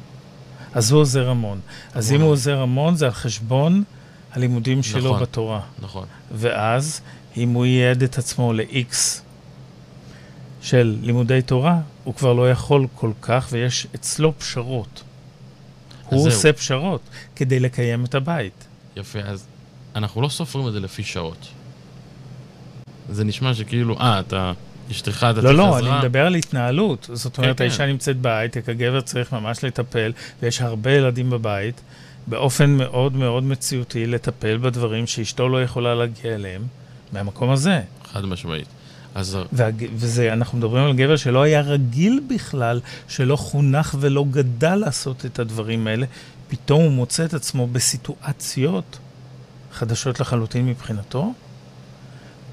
אז 0.74 0.92
הוא 0.92 1.00
עוזר 1.00 1.28
המון. 1.28 1.60
אז 1.94 2.10
אם 2.10 2.14
המון. 2.14 2.26
הוא 2.26 2.32
עוזר 2.32 2.60
המון, 2.60 2.94
זה 2.94 3.06
על 3.06 3.12
חשבון 3.12 3.84
הלימודים 4.32 4.82
שלו 4.82 5.10
נכון. 5.10 5.22
בתורה. 5.22 5.60
נכון. 5.78 6.06
ואז, 6.34 7.00
אם 7.36 7.52
הוא 7.52 7.66
ייעד 7.66 8.02
את 8.02 8.18
עצמו 8.18 8.52
ל-X 8.52 8.94
של 10.62 10.96
לימודי 11.02 11.42
תורה, 11.42 11.78
הוא 12.04 12.14
כבר 12.14 12.32
לא 12.32 12.50
יכול 12.50 12.86
כל 12.94 13.12
כך, 13.22 13.48
ויש 13.50 13.86
אצלו 13.94 14.38
פשרות. 14.38 15.02
הוא 16.04 16.22
זהו. 16.22 16.30
עושה 16.30 16.52
פשרות 16.52 17.00
כדי 17.36 17.60
לקיים 17.60 18.04
את 18.04 18.14
הבית. 18.14 18.64
יפה, 18.96 19.18
אז 19.18 19.46
אנחנו 19.96 20.22
לא 20.22 20.28
סופרים 20.28 20.68
את 20.68 20.72
זה 20.72 20.80
לפי 20.80 21.02
שעות. 21.02 21.48
זה 23.10 23.24
נשמע 23.24 23.54
שכאילו, 23.54 23.98
אה, 24.00 24.20
אתה, 24.20 24.52
אשתך, 24.90 25.26
אתה 25.30 25.40
לא, 25.40 25.46
צריך 25.46 25.58
לא, 25.58 25.76
עזרה. 25.76 25.98
אני 25.98 26.06
מדבר 26.06 26.26
על 26.26 26.34
התנהלות. 26.34 27.10
זאת 27.12 27.38
אומרת, 27.38 27.58
כן. 27.58 27.64
האישה 27.64 27.86
נמצאת 27.86 28.16
בהייטק, 28.16 28.68
הגבר 28.68 29.00
צריך 29.00 29.32
ממש 29.32 29.64
לטפל, 29.64 30.12
ויש 30.42 30.60
הרבה 30.60 30.92
ילדים 30.92 31.30
בבית, 31.30 31.80
באופן 32.26 32.70
מאוד 32.70 33.16
מאוד 33.16 33.44
מציאותי, 33.44 34.06
לטפל 34.06 34.58
בדברים 34.58 35.06
שאשתו 35.06 35.48
לא 35.48 35.62
יכולה 35.62 35.94
להגיע 35.94 36.34
אליהם, 36.34 36.62
מהמקום 37.12 37.50
הזה. 37.50 37.80
חד 38.12 38.24
משמעית. 38.24 38.66
אז 39.14 39.38
והג... 39.52 39.86
וזה, 39.94 40.32
אנחנו 40.32 40.58
מדברים 40.58 40.84
על 40.84 40.92
גבר 40.92 41.16
שלא 41.16 41.42
היה 41.42 41.60
רגיל 41.60 42.20
בכלל, 42.28 42.80
שלא 43.08 43.36
חונך 43.36 43.96
ולא 44.00 44.24
גדל 44.30 44.74
לעשות 44.74 45.26
את 45.26 45.38
הדברים 45.38 45.86
האלה, 45.86 46.06
פתאום 46.48 46.82
הוא 46.82 46.92
מוצא 46.92 47.24
את 47.24 47.34
עצמו 47.34 47.66
בסיטואציות 47.66 48.98
חדשות 49.72 50.20
לחלוטין 50.20 50.66
מבחינתו, 50.66 51.32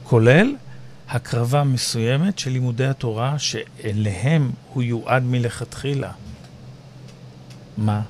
כולל 0.09 0.55
הקרבה 1.09 1.63
מסוימת 1.63 2.39
של 2.39 2.51
לימודי 2.51 2.85
התורה 2.85 3.39
שאליהם 3.39 4.51
הוא 4.73 4.83
יועד 4.83 5.23
מלכתחילה. 5.23 6.11
מה? 7.77 8.01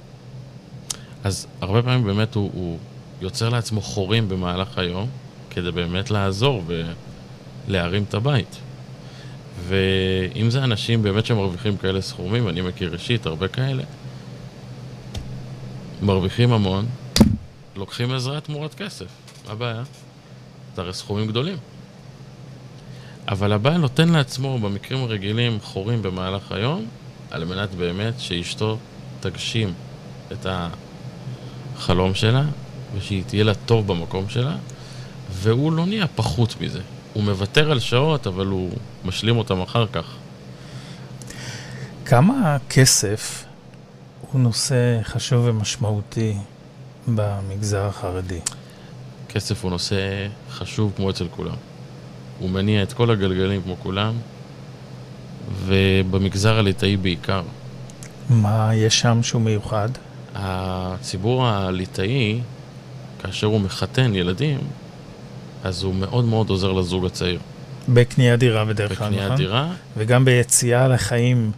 אז 1.23 1.47
הרבה 1.61 1.81
פעמים 1.81 2.03
באמת 2.03 2.35
הוא, 2.35 2.51
הוא 2.53 2.77
יוצר 3.21 3.49
לעצמו 3.49 3.81
חורים 3.81 4.29
במהלך 4.29 4.77
היום, 4.77 5.09
כדי 5.49 5.71
באמת 5.71 6.11
לעזור 6.11 6.63
ולהרים 7.67 8.03
את 8.03 8.13
הבית. 8.13 8.57
ואם 9.67 10.49
זה 10.49 10.63
אנשים 10.63 11.03
באמת 11.03 11.25
שמרוויחים 11.25 11.77
כאלה 11.77 12.01
סכומים, 12.01 12.49
אני 12.49 12.61
מכיר 12.61 12.93
אישית 12.93 13.25
הרבה 13.25 13.47
כאלה, 13.47 13.83
מרוויחים 16.01 16.53
המון, 16.53 16.85
לוקחים 17.75 18.11
עזרה 18.11 18.41
תמורת 18.41 18.73
כסף. 18.73 19.07
מה 19.45 19.51
הבעיה? 19.51 19.83
זה 20.75 20.81
הרי 20.81 20.93
סכומים 20.93 21.27
גדולים. 21.27 21.57
אבל 23.29 23.53
הבעל 23.53 23.77
נותן 23.77 24.09
לעצמו 24.09 24.59
במקרים 24.59 25.03
הרגילים 25.03 25.59
חורים 25.61 26.01
במהלך 26.01 26.51
היום, 26.51 26.85
על 27.31 27.45
מנת 27.45 27.75
באמת 27.75 28.13
שאשתו 28.19 28.77
תגשים 29.19 29.73
את 30.31 30.45
החלום 31.75 32.15
שלה, 32.15 32.43
ושהיא 32.97 33.23
תהיה 33.27 33.43
לה 33.43 33.53
טוב 33.53 33.87
במקום 33.87 34.29
שלה, 34.29 34.55
והוא 35.31 35.73
לא 35.73 35.85
נהיה 35.85 36.07
פחות 36.07 36.61
מזה. 36.61 36.81
הוא 37.13 37.23
מוותר 37.23 37.71
על 37.71 37.79
שעות, 37.79 38.27
אבל 38.27 38.45
הוא 38.45 38.71
משלים 39.05 39.37
אותם 39.37 39.61
אחר 39.61 39.87
כך. 39.87 40.15
כמה 42.05 42.57
כסף 42.69 43.45
הוא 44.31 44.41
נושא 44.41 44.99
חשוב 45.03 45.45
ומשמעותי 45.45 46.37
במגזר 47.07 47.85
החרדי? 47.85 48.39
כסף 49.29 49.63
הוא 49.63 49.71
נושא 49.71 50.27
חשוב 50.51 50.93
כמו 50.95 51.09
אצל 51.09 51.27
כולם. 51.31 51.55
הוא 52.39 52.49
מניע 52.49 52.83
את 52.83 52.93
כל 52.93 53.11
הגלגלים 53.11 53.61
כמו 53.61 53.75
כולם, 53.83 54.13
ובמגזר 55.65 56.59
הליטאי 56.59 56.97
בעיקר. 56.97 57.41
מה 58.29 58.71
יש 58.75 58.99
שם 58.99 59.23
שהוא 59.23 59.41
מיוחד? 59.41 59.89
הציבור 60.35 61.47
הליטאי, 61.47 62.39
כאשר 63.23 63.47
הוא 63.47 63.61
מחתן 63.61 64.15
ילדים, 64.15 64.59
אז 65.63 65.83
הוא 65.83 65.95
מאוד 65.95 66.25
מאוד 66.25 66.49
עוזר 66.49 66.71
לזוג 66.71 67.05
הצעיר. 67.05 67.39
בקניית 67.89 68.39
דירה 68.39 68.65
בדרך 68.65 68.97
כלל, 68.97 69.07
בקניית 69.07 69.23
נכון? 69.25 69.37
דירה, 69.37 69.73
וגם 69.97 70.25
ביציאה 70.25 70.87
לחיים, 70.87 71.51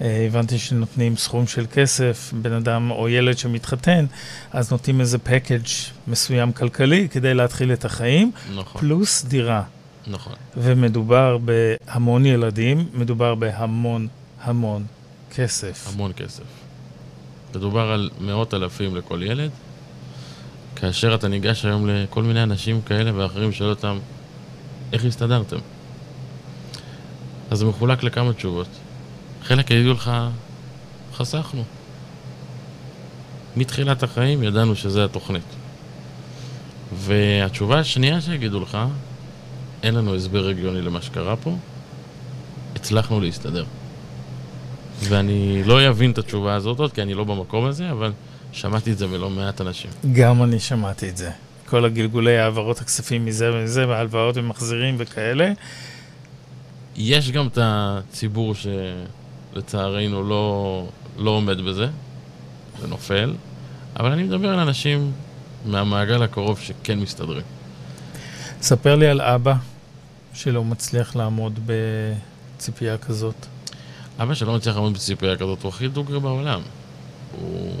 אה, 0.00 0.26
הבנתי 0.26 0.58
שנותנים 0.58 1.16
סכום 1.16 1.46
של 1.46 1.66
כסף, 1.72 2.32
בן 2.42 2.52
אדם 2.52 2.90
או 2.90 3.08
ילד 3.08 3.38
שמתחתן, 3.38 4.06
אז 4.52 4.70
נותנים 4.70 5.00
איזה 5.00 5.18
פקאג' 5.18 5.66
מסוים 6.08 6.52
כלכלי 6.52 7.08
כדי 7.10 7.34
להתחיל 7.34 7.72
את 7.72 7.84
החיים, 7.84 8.30
נכון, 8.54 8.80
פלוס 8.80 9.24
דירה. 9.24 9.62
נכון. 10.06 10.32
ומדובר 10.56 11.38
בהמון 11.38 12.26
ילדים, 12.26 12.88
מדובר 12.94 13.34
בהמון 13.34 14.08
המון 14.40 14.86
כסף. 15.34 15.88
המון 15.92 16.12
כסף. 16.16 16.42
מדובר 17.54 17.90
על 17.90 18.10
מאות 18.20 18.54
אלפים 18.54 18.96
לכל 18.96 19.22
ילד. 19.22 19.50
כאשר 20.76 21.14
אתה 21.14 21.28
ניגש 21.28 21.64
היום 21.64 21.88
לכל 21.88 22.22
מיני 22.22 22.42
אנשים 22.42 22.82
כאלה 22.82 23.10
ואחרים, 23.14 23.52
שואל 23.52 23.70
אותם, 23.70 23.98
איך 24.92 25.04
הסתדרתם? 25.04 25.56
אז 27.50 27.58
זה 27.58 27.64
מחולק 27.64 28.02
לכמה 28.02 28.32
תשובות. 28.32 28.68
חלק 29.42 29.70
יגידו 29.70 29.92
לך, 29.92 30.10
חסכנו. 31.14 31.64
מתחילת 33.56 34.02
החיים 34.02 34.42
ידענו 34.42 34.76
שזה 34.76 35.04
התוכנית. 35.04 35.42
והתשובה 36.94 37.78
השנייה 37.78 38.20
שיגידו 38.20 38.60
לך, 38.60 38.78
אין 39.82 39.94
לנו 39.94 40.14
הסבר 40.14 40.48
הגיוני 40.48 40.82
למה 40.82 41.02
שקרה 41.02 41.36
פה, 41.36 41.56
הצלחנו 42.76 43.20
להסתדר. 43.20 43.64
ואני 45.02 45.64
לא 45.64 45.88
אבין 45.88 46.10
את 46.10 46.18
התשובה 46.18 46.54
הזאת 46.54 46.78
עוד, 46.78 46.92
כי 46.92 47.02
אני 47.02 47.14
לא 47.14 47.24
במקום 47.24 47.64
הזה, 47.64 47.90
אבל 47.90 48.12
שמעתי 48.52 48.92
את 48.92 48.98
זה 48.98 49.06
מלא 49.06 49.30
מעט 49.30 49.60
אנשים. 49.60 49.90
גם 50.12 50.42
אני 50.42 50.60
שמעתי 50.60 51.08
את 51.08 51.16
זה. 51.16 51.30
כל 51.68 51.84
הגלגולי 51.84 52.38
העברות 52.38 52.80
הכספים 52.80 53.24
מזה 53.24 53.52
ומזה, 53.52 53.88
והלוואות 53.88 54.36
ומחזירים 54.36 54.94
וכאלה. 54.98 55.52
יש 56.96 57.30
גם 57.30 57.46
את 57.46 57.58
הציבור 57.62 58.54
שלצערנו 58.54 60.28
לא, 60.28 60.88
לא 61.18 61.30
עומד 61.30 61.60
בזה, 61.60 61.86
ונופל, 62.80 63.34
אבל 64.00 64.12
אני 64.12 64.22
מדבר 64.22 64.48
על 64.48 64.58
אנשים 64.58 65.12
מהמעגל 65.66 66.22
הקרוב 66.22 66.60
שכן 66.60 66.98
מסתדרים. 66.98 67.55
ספר 68.62 68.94
לי 68.96 69.06
על 69.06 69.20
אבא 69.20 69.54
שלא 70.34 70.64
מצליח 70.64 71.16
לעמוד 71.16 71.60
בציפייה 71.66 72.98
כזאת. 72.98 73.46
אבא 74.18 74.34
שלא 74.34 74.56
מצליח 74.56 74.74
לעמוד 74.76 74.94
בציפייה 74.94 75.36
כזאת, 75.36 75.62
הוא 75.62 75.68
הכי 75.68 75.88
דוגרי 75.88 76.20
בעולם. 76.20 76.60
הוא, 77.40 77.72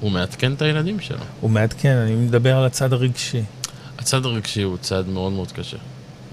הוא 0.00 0.10
מעדכן 0.10 0.52
את 0.52 0.62
הילדים 0.62 1.00
שלו. 1.00 1.24
הוא 1.40 1.50
מעדכן, 1.50 1.96
אני 1.96 2.14
מדבר 2.14 2.56
על 2.56 2.64
הצד 2.64 2.92
הרגשי. 2.92 3.42
הצד 3.98 4.24
הרגשי 4.24 4.62
הוא 4.62 4.76
צד 4.76 5.08
מאוד 5.08 5.32
מאוד 5.32 5.52
קשה. 5.52 5.76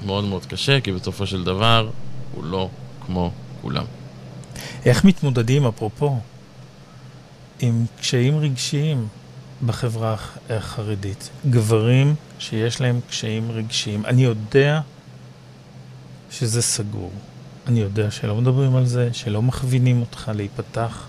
מאוד 0.05 0.23
מאוד 0.23 0.45
קשה, 0.45 0.81
כי 0.81 0.91
בסופו 0.91 1.27
של 1.27 1.43
דבר 1.43 1.89
הוא 2.35 2.43
לא 2.43 2.69
כמו 3.05 3.31
כולם. 3.61 3.85
איך 4.85 5.05
מתמודדים, 5.05 5.65
אפרופו, 5.65 6.19
עם 7.59 7.85
קשיים 7.99 8.37
רגשיים 8.37 9.07
בחברה 9.65 10.15
החרדית? 10.49 11.29
גברים 11.49 12.15
שיש 12.39 12.81
להם 12.81 12.99
קשיים 13.09 13.51
רגשיים. 13.51 14.05
אני 14.05 14.23
יודע 14.23 14.81
שזה 16.31 16.61
סגור. 16.61 17.11
אני 17.67 17.79
יודע 17.79 18.11
שלא 18.11 18.35
מדברים 18.35 18.75
על 18.75 18.85
זה, 18.85 19.09
שלא 19.13 19.41
מכווינים 19.41 20.01
אותך 20.01 20.31
להיפתח 20.35 21.07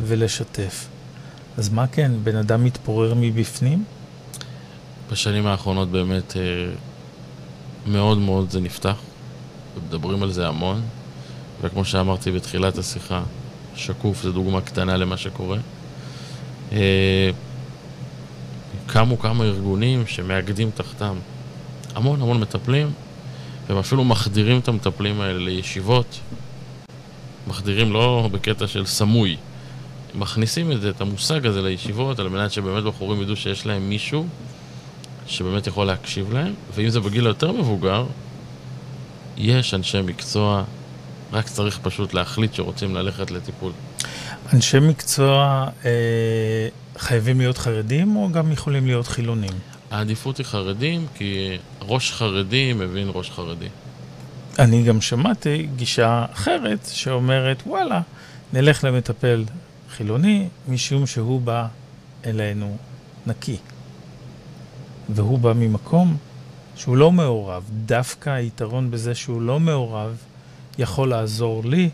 ולשתף. 0.00 0.88
אז 1.58 1.68
מה 1.68 1.86
כן, 1.86 2.12
בן 2.24 2.36
אדם 2.36 2.64
מתפורר 2.64 3.14
מבפנים? 3.16 3.84
בשנים 5.12 5.46
האחרונות 5.46 5.88
באמת 5.88 6.36
אה, 6.36 6.42
מאוד 7.86 8.18
מאוד 8.18 8.50
זה 8.50 8.60
נפתח, 8.60 8.96
ומדברים 9.76 10.22
על 10.22 10.32
זה 10.32 10.48
המון, 10.48 10.82
וכמו 11.62 11.84
שאמרתי 11.84 12.30
בתחילת 12.30 12.78
השיחה, 12.78 13.22
שקוף 13.76 14.22
זה 14.22 14.32
דוגמה 14.32 14.60
קטנה 14.60 14.96
למה 14.96 15.16
שקורה. 15.16 15.58
קמו 18.86 19.18
כמה 19.18 19.44
ארגונים 19.44 20.06
שמאגדים 20.06 20.70
תחתם 20.74 21.14
המון 21.94 22.22
המון 22.22 22.40
מטפלים, 22.40 22.90
והם 23.68 23.78
אפילו 23.78 24.04
מחדירים 24.04 24.58
את 24.58 24.68
המטפלים 24.68 25.20
האלה 25.20 25.38
לישיבות. 25.38 26.20
מחדירים 27.46 27.92
לא 27.92 28.28
בקטע 28.32 28.66
של 28.66 28.86
סמוי, 28.86 29.36
מכניסים 30.14 30.72
את 30.72 30.80
זה, 30.80 30.90
את 30.90 31.00
המושג 31.00 31.46
הזה 31.46 31.62
לישיבות, 31.62 32.18
על 32.18 32.28
מנת 32.28 32.52
שבאמת 32.52 32.84
בחורים 32.84 33.22
ידעו 33.22 33.36
שיש 33.36 33.66
להם 33.66 33.88
מישהו 33.88 34.26
שבאמת 35.26 35.66
יכול 35.66 35.86
להקשיב 35.86 36.32
להם, 36.32 36.54
ואם 36.74 36.88
זה 36.88 37.00
בגיל 37.00 37.26
היותר 37.26 37.52
מבוגר, 37.52 38.06
יש 39.36 39.74
אנשי 39.74 40.02
מקצוע, 40.02 40.64
רק 41.32 41.48
צריך 41.48 41.78
פשוט 41.82 42.14
להחליט 42.14 42.54
שרוצים 42.54 42.94
ללכת 42.94 43.30
לטיפול. 43.30 43.72
אנשי 44.52 44.78
מקצוע 44.80 45.68
אה, 45.84 45.90
חייבים 46.98 47.38
להיות 47.38 47.58
חרדים 47.58 48.16
או 48.16 48.28
גם 48.32 48.52
יכולים 48.52 48.86
להיות 48.86 49.06
חילונים? 49.06 49.52
העדיפות 49.90 50.38
היא 50.38 50.46
חרדים, 50.46 51.06
כי 51.14 51.58
ראש 51.80 52.12
חרדי 52.12 52.72
מבין 52.72 53.08
ראש 53.14 53.30
חרדי. 53.30 53.68
אני 54.58 54.82
גם 54.82 55.00
שמעתי 55.00 55.68
גישה 55.76 56.24
אחרת 56.32 56.88
שאומרת, 56.92 57.62
וואלה, 57.66 58.00
נלך 58.52 58.84
למטפל 58.84 59.44
חילוני, 59.90 60.48
משום 60.68 61.06
שהוא 61.06 61.40
בא 61.40 61.66
אלינו 62.24 62.76
נקי. 63.26 63.56
והוא 65.08 65.38
בא 65.38 65.52
ממקום 65.52 66.16
שהוא 66.76 66.96
לא 66.96 67.12
מעורב. 67.12 67.64
דווקא 67.86 68.30
היתרון 68.30 68.90
בזה 68.90 69.14
שהוא 69.14 69.42
לא 69.42 69.60
מעורב 69.60 70.16
יכול 70.78 71.08
לעזור 71.08 71.64
לי 71.64 71.90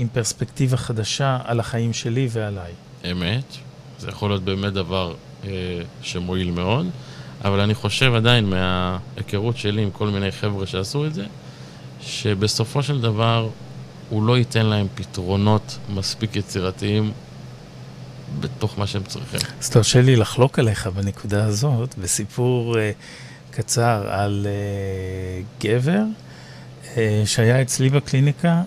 עם 0.00 0.08
פרספקטיבה 0.12 0.76
חדשה 0.76 1.38
על 1.44 1.60
החיים 1.60 1.92
שלי 1.92 2.28
ועליי. 2.30 2.72
אמת, 3.10 3.44
זה 3.98 4.08
יכול 4.08 4.30
להיות 4.30 4.44
באמת 4.44 4.72
דבר 4.72 5.14
אה, 5.44 5.50
שמועיל 6.02 6.50
מאוד, 6.50 6.86
אבל 7.44 7.60
אני 7.60 7.74
חושב 7.74 8.14
עדיין 8.14 8.50
מההיכרות 8.50 9.56
שלי 9.56 9.82
עם 9.82 9.90
כל 9.90 10.08
מיני 10.08 10.32
חבר'ה 10.32 10.66
שעשו 10.66 11.06
את 11.06 11.14
זה, 11.14 11.24
שבסופו 12.00 12.82
של 12.82 13.00
דבר 13.00 13.48
הוא 14.08 14.22
לא 14.22 14.38
ייתן 14.38 14.66
להם 14.66 14.86
פתרונות 14.94 15.78
מספיק 15.88 16.36
יצירתיים 16.36 17.12
בתוך 18.40 18.78
מה 18.78 18.86
שהם 18.86 19.02
צריכים. 19.02 19.40
אז 19.60 19.70
תרשה 19.70 20.02
לי 20.02 20.16
לחלוק 20.16 20.58
עליך 20.58 20.86
בנקודה 20.86 21.44
הזאת, 21.44 21.94
בסיפור 21.98 22.74
uh, 22.74 22.78
קצר 23.50 24.06
על 24.10 24.46
uh, 24.46 25.64
גבר 25.64 26.02
uh, 26.82 26.96
שהיה 27.24 27.62
אצלי 27.62 27.88
בקליניקה, 27.88 28.62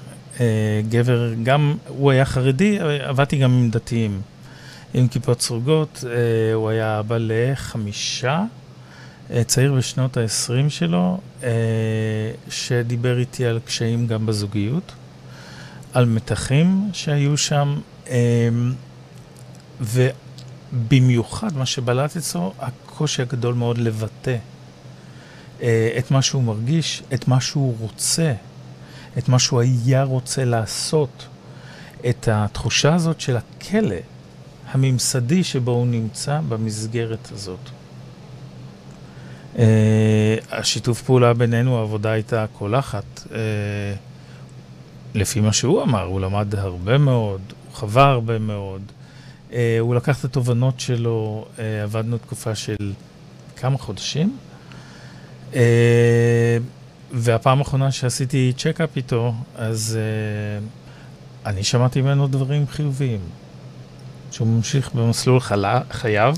גבר, 0.89 1.34
גם, 1.43 1.76
הוא 1.88 2.12
היה 2.12 2.26
חרדי, 2.26 2.80
עבדתי 2.80 3.38
גם 3.38 3.52
עם 3.52 3.69
דתיים, 3.69 4.22
עם 4.93 5.08
כיפות 5.08 5.41
סרוגות, 5.41 6.04
uh, 6.04 6.06
הוא 6.54 6.69
היה 6.69 7.00
אבא 7.00 7.17
לחמישה. 7.19 8.43
צעיר 9.46 9.74
בשנות 9.74 10.17
ה-20 10.17 10.69
שלו, 10.69 11.19
שדיבר 12.50 13.19
איתי 13.19 13.46
על 13.46 13.60
קשיים 13.65 14.08
גם 14.08 14.26
בזוגיות. 14.26 14.91
על 15.93 16.06
מתחים 16.06 16.89
שהיו 16.93 17.38
שם, 17.38 17.80
ובמיוחד 19.82 21.58
מה 21.58 21.65
שבלט 21.65 22.17
אצלו, 22.17 22.54
הקושי 22.60 23.22
הגדול 23.22 23.54
מאוד 23.54 23.78
לבטא 23.78 24.38
אה, 25.62 25.96
את 25.98 26.12
מה 26.12 26.22
שהוא 26.22 26.43
מרגיש, 26.43 27.04
את 27.13 27.28
מה 27.28 27.41
שהוא 27.41 27.76
רוצה, 27.80 28.34
את 29.17 29.30
מה 29.30 29.39
שהוא 29.39 29.62
היה 29.62 30.04
רוצה 30.04 30.45
לעשות, 30.45 31.28
את 32.10 32.28
התחושה 32.32 32.95
הזאת 32.95 33.19
של 33.21 33.38
הכלא 33.38 33.95
הממסדי 34.71 35.43
שבו 35.43 35.71
הוא 35.71 35.88
נמצא 35.88 36.39
במסגרת 36.49 37.32
הזאת. 37.32 37.60
Uh, 39.56 39.58
השיתוף 40.52 41.02
פעולה 41.02 41.34
בינינו, 41.34 41.80
העבודה 41.80 42.12
הייתה 42.12 42.45
קולחת. 42.54 43.04
Uh, 43.26 43.30
לפי 45.15 45.39
מה 45.39 45.54
שהוא 45.54 45.84
אמר, 45.84 46.04
הוא 46.04 46.21
למד 46.21 46.56
הרבה 46.56 46.97
מאוד, 46.97 47.41
הוא 47.49 47.76
חווה 47.76 48.06
הרבה 48.06 48.39
מאוד. 48.39 48.82
Uh, 49.49 49.54
הוא 49.80 49.95
לקח 49.95 50.19
את 50.19 50.26
התובנות 50.26 50.80
שלו, 50.80 51.45
עבדנו 51.84 52.17
תקופה 52.17 52.56
של 52.56 52.93
כמה 53.56 53.78
חודשים. 53.78 54.38
והפעם 57.13 57.60
האחרונה 57.60 57.91
שעשיתי 57.91 58.54
צ'קאפ 58.58 58.89
איתו, 58.95 59.34
אז 59.56 59.97
uh, 59.97 61.49
אני 61.49 61.63
שמעתי 61.63 62.02
ממנו 62.02 62.28
דברים 62.28 62.67
חיוביים. 62.67 63.19
שהוא 64.32 64.47
ממשיך 64.47 64.93
במסלול 64.93 65.39
חלה, 65.39 65.82
חייו, 65.91 66.36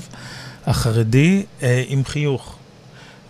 החרדי, 0.66 1.44
uh, 1.60 1.64
עם 1.86 2.04
חיוך. 2.04 2.56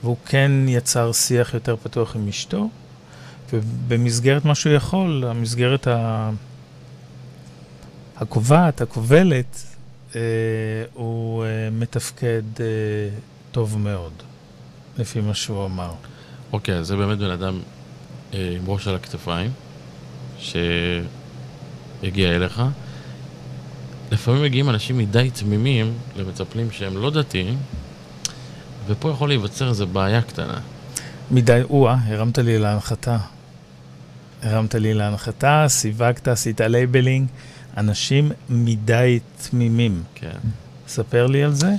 והוא 0.02 0.16
כן 0.26 0.52
יצר 0.68 1.12
שיח 1.12 1.54
יותר 1.54 1.76
פתוח 1.76 2.16
עם 2.16 2.28
אשתו. 2.28 2.68
ובמסגרת 3.52 4.44
מה 4.44 4.54
שהוא 4.54 4.72
יכול, 4.72 5.24
המסגרת 5.26 5.86
ה... 5.86 6.30
הקובעת, 8.16 8.80
הכובלת, 8.80 9.64
אה, 10.14 10.20
הוא 10.94 11.44
אה, 11.44 11.48
מתפקד 11.72 12.42
אה, 12.60 12.66
טוב 13.52 13.78
מאוד, 13.78 14.12
לפי 14.98 15.20
מה 15.20 15.34
שהוא 15.34 15.64
אמר. 15.64 15.92
אוקיי, 16.52 16.74
אז 16.74 16.86
זה 16.86 16.96
באמת 16.96 17.18
בן 17.18 17.30
אדם 17.30 17.60
אה, 18.34 18.56
עם 18.56 18.62
ראש 18.66 18.88
על 18.88 18.94
הכתפיים, 18.94 19.50
שהגיע 20.38 21.06
אליך. 22.36 22.62
לפעמים 24.10 24.42
מגיעים 24.42 24.70
אנשים 24.70 24.98
מדי 24.98 25.30
תמימים 25.34 25.94
למטפלים 26.16 26.70
שהם 26.70 26.96
לא 26.96 27.10
דתיים, 27.10 27.58
ופה 28.86 29.10
יכול 29.10 29.28
להיווצר 29.28 29.68
איזו 29.68 29.86
בעיה 29.86 30.22
קטנה. 30.22 30.58
מדי, 31.30 31.60
או-אה, 31.70 31.96
הרמת 32.06 32.38
לי 32.38 32.58
להנחתה. 32.58 33.18
הרמת 34.42 34.74
לי 34.74 34.94
להנחתה, 34.94 35.64
סיווגת, 35.68 36.28
עשית 36.28 36.60
labeling, 36.60 37.28
אנשים 37.76 38.32
מדי 38.48 39.18
תמימים. 39.42 40.02
כן. 40.14 40.38
ספר 40.88 41.26
לי 41.26 41.44
על 41.44 41.52
זה. 41.52 41.74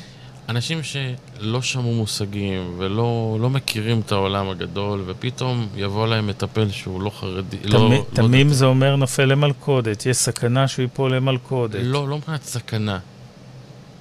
אנשים 0.49 0.79
שלא 0.83 1.61
שמעו 1.61 1.93
מושגים 1.93 2.73
ולא 2.77 3.37
לא 3.41 3.49
מכירים 3.49 4.01
את 4.05 4.11
העולם 4.11 4.49
הגדול, 4.49 5.03
ופתאום 5.05 5.67
יבוא 5.75 6.07
להם 6.07 6.27
מטפל 6.27 6.71
שהוא 6.71 7.01
לא 7.01 7.09
חרדי, 7.09 7.57
תמי, 7.57 7.71
לא... 7.71 8.05
תמים 8.13 8.47
לא 8.47 8.53
זה 8.53 8.65
אומר 8.65 8.95
נופל 8.95 9.25
למלכודת, 9.25 10.05
יש 10.05 10.17
סכנה 10.17 10.67
שהוא 10.67 10.83
ייפול 10.83 11.15
למלכודת. 11.15 11.79
לא, 11.83 12.07
לא 12.07 12.17
מבחינת 12.17 12.43
סכנה. 12.43 12.99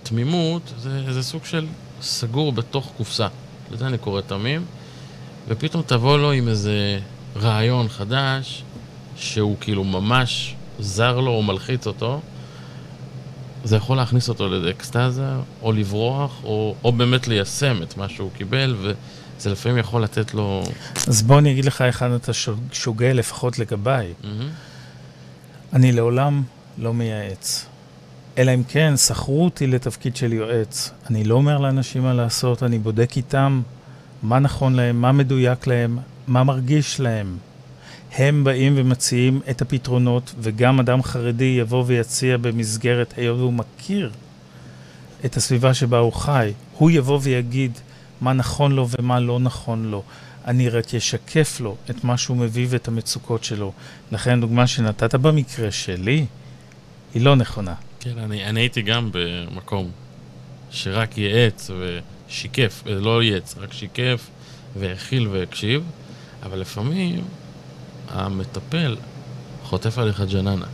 תמימות 0.03 0.73
זה, 0.79 1.13
זה 1.13 1.23
סוג 1.23 1.45
של 1.45 1.67
סגור 2.03 2.53
בתוך 2.53 2.93
קופסה. 2.97 3.29
לזה 3.71 3.87
אני 3.87 3.99
קורא 3.99 4.21
תמים, 4.21 4.65
ופתאום 5.49 5.83
תבוא 5.87 6.19
לו 6.19 6.33
עם 6.33 6.49
איזה 6.49 7.01
רעיון 7.37 7.89
חדש, 7.89 8.63
שהוא 9.17 9.57
כאילו 9.61 9.85
ממש 9.85 10.55
זר 10.79 11.21
לו 11.21 11.31
או 11.31 11.43
מלחיץ 11.43 11.87
אותו, 11.87 12.21
זה 13.67 13.77
יכול 13.77 13.97
להכניס 13.97 14.29
אותו 14.29 14.49
לאיזה 14.49 14.71
אקסטזה, 14.71 15.29
או 15.63 15.73
לברוח, 15.73 16.45
או, 16.45 16.75
או 16.85 16.93
באמת 16.93 17.29
ליישם 17.29 17.83
את 17.83 17.97
מה 17.97 18.09
שהוא 18.09 18.31
קיבל, 18.37 18.77
וזה 18.81 19.51
לפעמים 19.51 19.79
יכול 19.79 20.03
לתת 20.03 20.35
לו... 20.35 20.63
אז 21.07 21.23
בוא 21.23 21.39
אני 21.39 21.53
אגיד 21.53 21.65
לך 21.65 21.81
היכן 21.81 22.15
אתה 22.15 22.33
שוגה, 22.73 23.13
לפחות 23.13 23.59
לגביי. 23.59 24.15
Mm-hmm. 24.23 24.27
אני 25.73 25.93
לעולם 25.93 26.43
לא 26.79 26.95
מייעץ. 26.95 27.67
אלא 28.39 28.55
אם 28.55 28.63
כן, 28.69 28.97
שכרו 28.97 29.45
אותי 29.45 29.67
לתפקיד 29.67 30.17
של 30.17 30.33
יועץ. 30.33 30.91
אני 31.11 31.25
לא 31.25 31.35
אומר 31.35 31.59
לאנשים 31.59 32.03
מה 32.03 32.15
לעשות, 32.15 32.63
אני 32.63 32.79
בודק 32.79 33.17
איתם 33.17 33.63
מה 34.23 34.39
נכון 34.39 34.75
להם, 34.75 35.01
מה 35.01 35.13
מדויק 35.13 35.67
להם, 35.67 35.99
מה 36.27 36.45
מרגיש 36.45 37.01
להם. 37.01 37.37
הם 38.13 38.45
באים 38.45 38.73
ומציעים 38.77 39.41
את 39.51 39.63
הפתרונות, 39.63 40.35
וגם 40.41 40.81
אדם 40.81 41.03
חרדי 41.03 41.57
יבוא 41.61 41.85
ויציע 41.87 42.37
במסגרת, 42.37 43.15
היות 43.17 43.39
והוא 43.39 43.53
מכיר 43.53 44.11
את 45.25 45.37
הסביבה 45.37 45.75
שבה 45.75 45.99
הוא 45.99 46.13
חי, 46.13 46.53
הוא 46.79 46.91
יבוא 46.91 47.19
ויגיד 47.23 47.73
מה 48.21 48.33
נכון 48.33 48.73
לו 48.73 48.89
ומה 48.99 49.21
לא 49.21 49.39
נכון 49.39 49.91
לו. 49.91 50.03
אני 50.47 50.69
רק 50.69 50.95
אשקף 50.95 51.61
לו 51.61 51.77
את 51.91 52.05
מה 52.05 52.17
שהוא 52.17 52.37
מביא 52.37 52.67
ואת 52.71 52.89
המצוקות 52.89 53.45
שלו. 53.45 53.73
לכן 54.13 54.39
הדוגמה 54.39 54.67
שנתת 54.67 55.15
במקרה 55.15 55.71
שלי, 55.71 56.27
היא 57.15 57.23
לא 57.23 57.37
נכונה. 57.37 57.75
כן, 58.01 58.19
אני, 58.19 58.45
אני 58.45 58.61
הייתי 58.61 58.83
גם 58.83 59.11
במקום 59.13 59.91
שרק 60.71 61.19
ייעץ 61.19 61.71
ושיקף, 62.29 62.83
לא 62.87 63.23
ייעץ, 63.23 63.55
רק 63.59 63.73
שיקף 63.73 64.31
והכיל 64.77 65.29
והקשיב, 65.29 65.83
אבל 66.43 66.59
לפעמים 66.59 67.25
המטפל 68.09 68.97
חוטף 69.63 69.99
עליך 69.99 70.23
ג'ננה. 70.33 70.67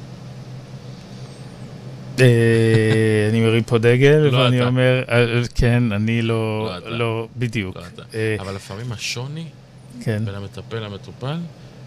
אה, 2.20 3.28
אני 3.30 3.40
מרים 3.40 3.62
פה 3.62 3.78
דגל, 3.78 4.28
לא 4.32 4.38
ואני 4.38 4.62
אומר, 4.62 5.02
אה, 5.10 5.42
כן, 5.54 5.92
אני 5.92 6.22
לא, 6.22 6.70
לא, 6.84 6.98
לא 6.98 7.28
בדיוק. 7.36 7.76
לא 7.76 7.82
אבל 8.40 8.54
לפעמים 8.54 8.92
השוני 8.92 9.44
כן. 10.00 10.24
בין 10.24 10.34
המטפל 10.34 10.78
למטופל 10.78 11.36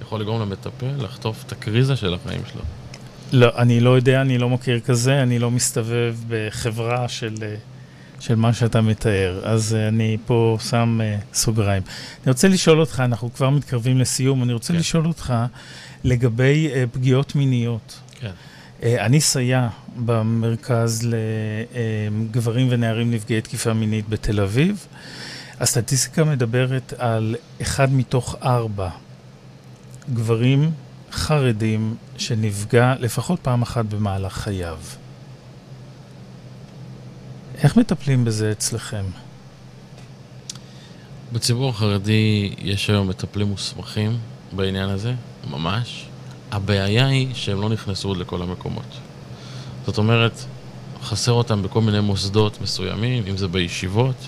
יכול 0.01 0.21
לגרום 0.21 0.41
למטפל 0.41 0.91
לחטוף 0.97 1.43
את 1.47 1.51
הקריזה 1.51 1.95
של 1.95 2.13
החיים 2.13 2.41
שלו. 2.53 2.61
לא, 3.33 3.49
אני 3.57 3.79
לא 3.79 3.95
יודע, 3.95 4.21
אני 4.21 4.37
לא 4.37 4.49
מכיר 4.49 4.79
כזה, 4.79 5.23
אני 5.23 5.39
לא 5.39 5.51
מסתובב 5.51 6.15
בחברה 6.27 7.07
של, 7.07 7.35
אה, 7.41 7.55
של 8.19 8.35
מה 8.35 8.53
שאתה 8.53 8.81
מתאר, 8.81 9.41
אז 9.43 9.75
אה, 9.75 9.87
אני 9.87 10.17
פה 10.25 10.57
שם 10.69 10.99
uh, 11.01 11.35
סוגריים. 11.35 11.83
אני 12.23 12.31
רוצה 12.31 12.47
לשאול 12.47 12.79
אותך, 12.79 12.99
אנחנו 12.99 13.33
כבר 13.33 13.49
מתקרבים 13.49 13.97
לסיום, 13.97 14.43
אני 14.43 14.53
רוצה 14.53 14.73
כן. 14.73 14.79
לשאול 14.79 15.07
אותך 15.07 15.33
לגבי 16.03 16.69
uh, 16.71 16.75
פגיעות 16.91 17.35
מיניות. 17.35 17.99
כן. 18.19 18.31
Uh, 18.79 18.83
אני 18.83 19.21
סייע 19.21 19.67
במרכז 20.05 21.07
לגברים 21.07 22.67
ונערים 22.69 23.11
נפגעי 23.11 23.41
תקיפה 23.41 23.73
מינית 23.73 24.09
בתל 24.09 24.41
אביב. 24.41 24.87
הסטטיסטיקה 25.59 26.23
מדברת 26.23 26.93
על 26.97 27.35
אחד 27.61 27.93
מתוך 27.93 28.35
ארבע 28.43 28.89
גברים 30.13 30.71
חרדים 31.11 31.95
שנפגע 32.17 32.93
לפחות 32.99 33.39
פעם 33.39 33.61
אחת 33.61 33.85
במהלך 33.85 34.33
חייו. 34.33 34.77
איך 37.65 37.77
מטפלים 37.77 38.25
בזה 38.25 38.51
אצלכם? 38.51 39.03
בציבור 41.33 41.69
החרדי 41.69 42.53
יש 42.57 42.89
היום 42.89 43.07
מטפלים 43.07 43.47
מוסמכים 43.47 44.17
בעניין 44.51 44.89
הזה, 44.89 45.13
ממש. 45.49 46.05
הבעיה 46.51 47.07
היא 47.07 47.27
שהם 47.33 47.61
לא 47.61 47.69
נכנסו 47.69 48.07
עוד 48.07 48.17
לכל 48.17 48.41
המקומות. 48.41 48.97
זאת 49.85 49.97
אומרת, 49.97 50.31
חסר 51.03 51.31
אותם 51.31 51.63
בכל 51.63 51.81
מיני 51.81 51.99
מוסדות 51.99 52.61
מסוימים, 52.61 53.23
אם 53.27 53.37
זה 53.37 53.47
בישיבות, 53.47 54.27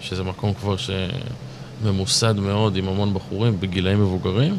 שזה 0.00 0.22
מקום 0.22 0.54
כבר 0.54 0.76
שממוסד 0.76 2.36
מאוד 2.36 2.76
עם 2.76 2.88
המון 2.88 3.14
בחורים 3.14 3.60
בגילאים 3.60 4.00
מבוגרים, 4.00 4.58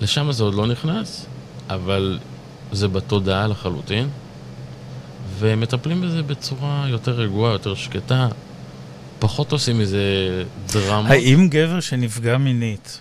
לשם 0.00 0.32
זה 0.32 0.44
עוד 0.44 0.54
לא 0.54 0.66
נכנס, 0.66 1.26
אבל 1.68 2.18
זה 2.72 2.88
בתודעה 2.88 3.46
לחלוטין, 3.46 4.08
ומטפלים 5.40 6.00
בזה 6.00 6.22
בצורה 6.22 6.84
יותר 6.88 7.12
רגועה, 7.12 7.52
יותר 7.52 7.74
שקטה, 7.74 8.28
פחות 9.18 9.52
עושים 9.52 9.78
מזה 9.78 10.02
דרמה. 10.72 11.08
האם 11.08 11.48
גבר 11.48 11.80
שנפגע 11.80 12.38
מינית, 12.38 13.00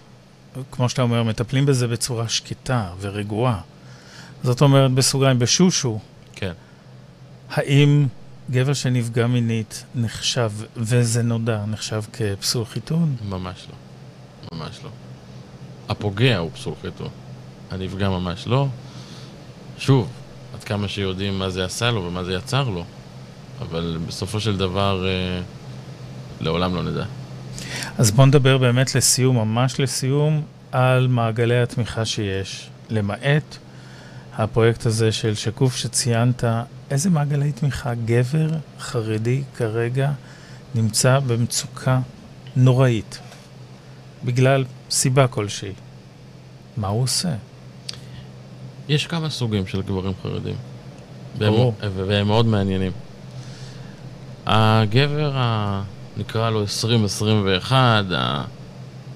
כמו 0.72 0.90
שאתה 0.90 1.02
אומר, 1.02 1.24
מטפלים 1.24 1.66
בזה 1.66 1.88
בצורה 1.88 2.30
שקטה 2.30 2.90
ורגועה, 3.02 3.62
זאת 4.44 4.62
אומרת 4.62 4.92
בסוגריים, 4.92 5.40
בשושו, 5.40 6.00
כן. 6.36 6.54
האם 7.52 8.08
גבר 8.52 8.74
שנפגע 8.74 9.28
מינית 9.28 9.84
נחשב, 9.96 10.52
וזה 10.78 11.24
נודע, 11.24 11.66
נחשב 11.68 12.02
כפסול 12.14 12.66
חיתון? 12.66 13.16
ממש 13.30 13.68
לא. 13.70 14.58
ממש 14.58 14.80
לא. 14.84 14.90
הפוגע 15.90 16.38
הוא 16.38 16.52
פסול 16.54 16.74
חיתון. 16.82 17.10
הנפגע 17.72 18.10
ממש 18.10 18.48
לא. 18.48 18.68
שוב, 19.78 20.10
כמה 20.70 20.88
שיודעים 20.88 21.40
מה 21.40 21.50
זה 21.50 21.66
עשה 21.66 21.92
לו 21.92 22.04
ומה 22.04 22.24
זה 22.24 22.34
יצר 22.34 22.70
לו, 22.70 22.84
אבל 23.62 23.98
בסופו 24.08 24.40
של 24.40 24.58
דבר 24.58 25.08
אה, 25.08 25.42
לעולם 26.42 26.76
לא 26.76 26.84
נדע. 26.84 27.06
אז 27.98 28.12
בוא 28.12 28.26
נדבר 28.26 28.58
באמת 28.58 28.96
לסיום, 28.96 29.36
ממש 29.36 29.80
לסיום, 29.80 30.42
על 30.72 31.08
מעגלי 31.08 31.62
התמיכה 31.62 32.06
שיש, 32.06 32.70
למעט 32.90 33.58
הפרויקט 34.38 34.86
הזה 34.86 35.12
של 35.12 35.36
שקוף 35.36 35.76
שציינת, 35.76 36.44
איזה 36.92 37.10
מעגלי 37.10 37.52
תמיכה 37.52 37.94
גבר 38.06 38.50
חרדי 38.80 39.44
כרגע 39.58 40.12
נמצא 40.76 41.20
במצוקה 41.20 42.00
נוראית, 42.56 43.20
בגלל 44.26 44.66
סיבה 44.90 45.28
כלשהי. 45.28 45.74
מה 46.78 46.88
הוא 46.88 47.04
עושה? 47.04 47.30
יש 48.90 49.08
כמה 49.08 49.30
סוגים 49.30 49.68
של 49.68 49.82
גברים 49.82 50.14
חרדים. 50.24 50.56
ברור. 51.38 51.74
והם 51.82 52.28
מאוד 52.28 52.46
מעניינים. 52.46 52.92
הגבר, 54.46 55.38
ה... 55.38 55.84
נקרא 56.18 56.50
לו 56.50 56.62
2021, 56.62 58.06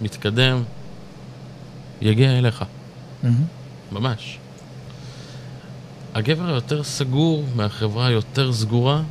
המתקדם, 0.01 0.63
יגיע 2.01 2.37
אליך. 2.37 2.61
Mm-hmm. 2.61 3.27
ממש. 3.91 4.37
הגבר 6.13 6.47
היותר 6.47 6.83
סגור 6.83 7.43
מהחברה 7.55 8.07
היותר 8.07 8.53
סגורה, 8.53 9.01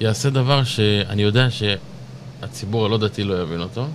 יעשה 0.00 0.30
דבר 0.30 0.64
שאני 0.64 1.22
יודע 1.22 1.48
שהציבור 1.50 2.86
הלא 2.86 2.98
דתי 2.98 3.24
לא 3.24 3.42
יבין 3.42 3.60
אותו, 3.60 3.86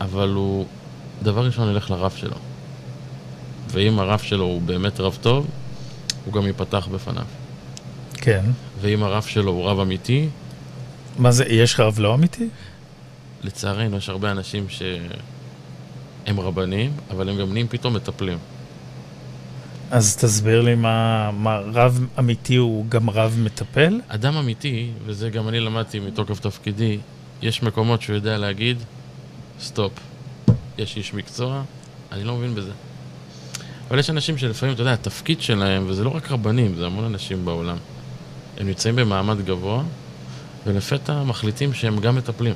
אבל 0.00 0.28
הוא 0.28 0.66
דבר 1.22 1.46
ראשון 1.46 1.70
ילך 1.70 1.90
לרב 1.90 2.12
שלו. 2.16 2.36
ואם 3.74 3.98
הרב 3.98 4.18
שלו 4.18 4.44
הוא 4.44 4.62
באמת 4.62 5.00
רב 5.00 5.18
טוב, 5.20 5.46
הוא 6.24 6.34
גם 6.34 6.46
ייפתח 6.46 6.88
בפניו. 6.92 7.24
כן. 8.14 8.44
ואם 8.80 9.02
הרב 9.02 9.22
שלו 9.22 9.52
הוא 9.52 9.68
רב 9.68 9.80
אמיתי... 9.80 10.28
מה 11.18 11.30
זה, 11.32 11.44
יש 11.44 11.80
רב 11.80 11.98
לא 11.98 12.14
אמיתי? 12.14 12.48
לצערנו, 13.42 13.96
יש 13.96 14.08
הרבה 14.08 14.30
אנשים 14.30 14.66
שהם 14.68 16.40
רבנים, 16.40 16.92
אבל 17.10 17.28
הם 17.28 17.38
גם 17.38 17.52
נהיים 17.52 17.68
פתאום 17.68 17.94
מטפלים. 17.94 18.38
אז 19.90 20.16
תסביר 20.16 20.60
לי 20.60 20.74
מה, 20.74 21.30
מה 21.32 21.58
רב 21.58 22.06
אמיתי 22.18 22.56
הוא 22.56 22.86
גם 22.88 23.10
רב 23.10 23.36
מטפל? 23.38 24.00
אדם 24.08 24.36
אמיתי, 24.36 24.90
וזה 25.06 25.30
גם 25.30 25.48
אני 25.48 25.60
למדתי 25.60 26.00
מתוקף 26.00 26.40
תפקידי, 26.40 26.98
יש 27.42 27.62
מקומות 27.62 28.02
שהוא 28.02 28.16
יודע 28.16 28.38
להגיד, 28.38 28.76
סטופ. 29.60 29.92
יש 30.78 30.96
איש 30.96 31.14
מקצוע, 31.14 31.62
אני 32.12 32.24
לא 32.24 32.36
מבין 32.36 32.54
בזה. 32.54 32.72
אבל 33.88 33.98
יש 33.98 34.10
אנשים 34.10 34.38
שלפעמים, 34.38 34.74
אתה 34.74 34.82
יודע, 34.82 34.92
התפקיד 34.92 35.40
שלהם, 35.40 35.84
וזה 35.88 36.04
לא 36.04 36.16
רק 36.16 36.30
רבנים, 36.30 36.74
זה 36.74 36.86
המון 36.86 37.04
אנשים 37.04 37.44
בעולם, 37.44 37.76
הם 38.58 38.66
נמצאים 38.66 38.96
במעמד 38.96 39.44
גבוה, 39.44 39.82
ולפתע 40.66 41.22
מחליטים 41.22 41.74
שהם 41.74 41.98
גם 41.98 42.16
מטפלים. 42.16 42.54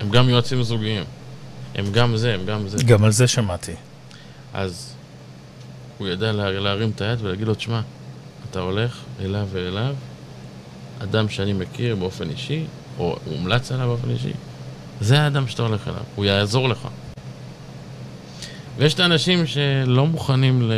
הם 0.00 0.10
גם 0.10 0.28
יועצים 0.28 0.62
זוגיים. 0.62 1.04
הם 1.74 1.92
גם 1.92 2.16
זה, 2.16 2.34
הם 2.34 2.46
גם 2.46 2.68
זה. 2.68 2.76
גם 2.86 3.04
על 3.04 3.10
זה 3.10 3.26
שמעתי. 3.26 3.72
אז 4.54 4.94
הוא 5.98 6.08
ידע 6.08 6.32
לה, 6.32 6.50
להרים 6.50 6.90
את 6.90 7.00
היד 7.00 7.18
ולהגיד 7.22 7.46
לו, 7.46 7.54
תשמע, 7.54 7.80
אתה 8.50 8.60
הולך 8.60 8.98
אליו 9.20 9.48
ואליו, 9.52 9.94
אדם 11.02 11.28
שאני 11.28 11.52
מכיר 11.52 11.96
באופן 11.96 12.30
אישי, 12.30 12.64
או 12.98 13.16
הומלץ 13.24 13.72
עליו 13.72 13.86
באופן 13.86 14.10
אישי, 14.10 14.32
זה 15.00 15.20
האדם 15.20 15.48
שאתה 15.48 15.62
הולך 15.62 15.88
אליו, 15.88 16.02
הוא 16.14 16.24
יעזור 16.24 16.68
לך. 16.68 16.88
ויש 18.76 18.94
את 18.94 19.00
האנשים 19.00 19.46
שלא 19.46 20.06
מוכנים 20.06 20.62
ל... 20.62 20.72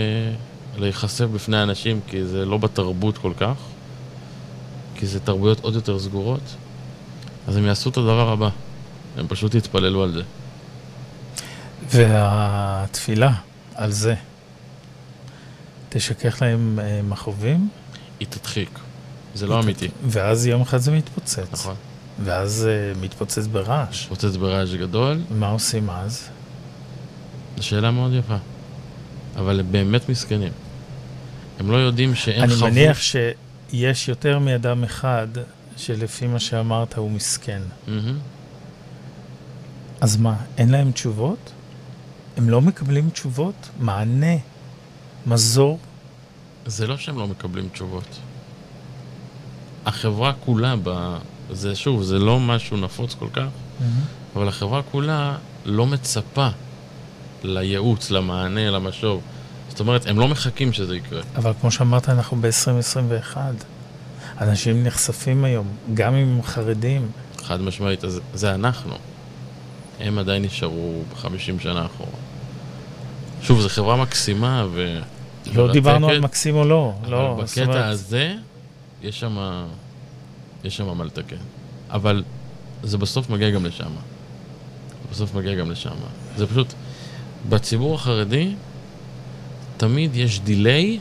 להיחשף 0.76 1.24
בפני 1.24 1.62
אנשים 1.62 2.00
כי 2.06 2.24
זה 2.24 2.44
לא 2.44 2.58
בתרבות 2.58 3.18
כל 3.18 3.32
כך, 3.36 3.54
כי 4.94 5.06
זה 5.06 5.20
תרבויות 5.20 5.60
עוד 5.60 5.74
יותר 5.74 5.98
סגורות, 5.98 6.40
אז 7.48 7.56
הם 7.56 7.64
יעשו 7.64 7.90
את 7.90 7.96
הדבר 7.96 8.32
הבא, 8.32 8.48
הם 9.16 9.26
פשוט 9.28 9.54
יתפללו 9.54 10.02
על 10.02 10.12
זה. 10.12 10.22
והתפילה, 11.90 13.32
על 13.74 13.90
זה. 13.90 14.14
תשכך 15.88 16.42
להם 16.42 16.78
אה, 16.82 17.00
מכאובים, 17.02 17.68
היא 18.20 18.28
תדחיק. 18.30 18.78
זה 19.34 19.46
לא 19.46 19.60
אמיתי. 19.60 19.88
ואז 20.06 20.46
יום 20.46 20.62
אחד 20.62 20.78
זה 20.78 20.92
מתפוצץ. 20.92 21.52
נכון. 21.52 21.74
ואז 22.24 22.68
אה, 22.70 23.00
מתפוצץ 23.00 23.46
ברעש. 23.46 24.06
פוצץ 24.06 24.36
ברעש 24.36 24.74
גדול, 24.74 25.20
מה 25.30 25.48
עושים 25.48 25.90
אז? 25.90 26.28
זו 27.56 27.62
שאלה 27.62 27.90
מאוד 27.90 28.12
יפה. 28.12 28.36
אבל 29.36 29.60
הם 29.60 29.72
באמת 29.72 30.08
מסכנים. 30.08 30.52
הם 31.58 31.70
לא 31.70 31.76
יודעים 31.76 32.14
שאין 32.14 32.42
אני 32.42 32.50
חבוש. 32.54 32.62
מניח 32.62 32.98
שיש 33.00 34.08
יותר 34.08 34.38
מאדם 34.38 34.84
אחד 34.84 35.26
שלפי 35.76 36.26
מה 36.26 36.40
שאמרת 36.40 36.94
הוא 36.94 37.10
מסכן. 37.10 37.62
מהמם. 37.88 38.18
אז 40.00 40.16
מה, 40.16 40.36
אין 40.58 40.70
להם 40.70 40.92
תשובות? 40.92 41.52
הם 42.36 42.50
לא 42.50 42.60
מקבלים 42.60 43.10
תשובות? 43.10 43.68
מענה? 43.80 44.36
מזור? 45.26 45.78
זה 46.66 46.86
לא 46.86 46.96
שהם 46.96 47.18
לא 47.18 47.26
מקבלים 47.26 47.68
תשובות. 47.72 48.18
החברה 49.86 50.32
כולה, 50.44 50.74
ב... 50.82 51.16
זה 51.50 51.74
שוב, 51.74 52.02
זה 52.02 52.18
לא 52.18 52.40
משהו 52.40 52.76
נפוץ 52.76 53.14
כל 53.14 53.28
כך, 53.32 53.46
אבל 54.36 54.48
החברה 54.48 54.82
כולה 54.82 55.36
לא 55.64 55.86
מצפה 55.86 56.48
לייעוץ, 57.44 58.10
למענה, 58.10 58.70
למשוב. 58.70 59.22
זאת 59.68 59.80
אומרת, 59.80 60.06
הם 60.06 60.18
לא 60.18 60.28
מחכים 60.28 60.72
שזה 60.72 60.96
יקרה. 60.96 61.22
אבל 61.36 61.52
כמו 61.60 61.70
שאמרת, 61.70 62.08
אנחנו 62.08 62.36
ב-2021. 62.40 63.36
אנשים 64.40 64.84
נחשפים 64.84 65.44
היום, 65.44 65.66
גם 65.94 66.14
אם 66.14 66.28
הם 66.28 66.42
חרדים. 66.42 67.08
חד 67.42 67.60
משמעית, 67.60 68.04
אז 68.04 68.20
זה 68.34 68.54
אנחנו. 68.54 68.94
הם 70.00 70.18
עדיין 70.18 70.42
נשארו 70.42 71.02
בחמישים 71.12 71.60
שנה 71.60 71.86
אחורה. 71.86 72.10
שוב, 73.42 73.60
זו 73.60 73.68
חברה 73.68 73.96
מקסימה 73.96 74.66
ו... 74.72 75.00
לא 75.46 75.62
מרתקת, 75.62 75.72
דיברנו 75.72 76.08
על 76.08 76.20
מקסים 76.20 76.56
או 76.56 76.64
לא. 76.64 76.92
אבל 77.00 77.10
לא, 77.10 77.42
זאת 77.44 77.58
אומרת, 77.58 77.68
בקטע 77.68 77.88
הזה, 77.88 78.34
יש 79.02 79.20
שם... 79.20 79.64
יש 80.64 80.76
שם 80.76 80.98
מה 80.98 81.04
לתקן. 81.04 81.36
אבל 81.90 82.22
זה 82.82 82.98
בסוף 82.98 83.30
מגיע 83.30 83.50
גם 83.50 83.66
לשם. 83.66 83.90
בסוף 85.10 85.34
מגיע 85.34 85.54
גם 85.54 85.70
לשם. 85.70 85.94
זה 86.36 86.46
פשוט... 86.46 86.74
בציבור 87.48 87.94
החרדי, 87.94 88.54
תמיד 89.76 90.16
יש 90.16 90.40
דיליי 90.40 90.98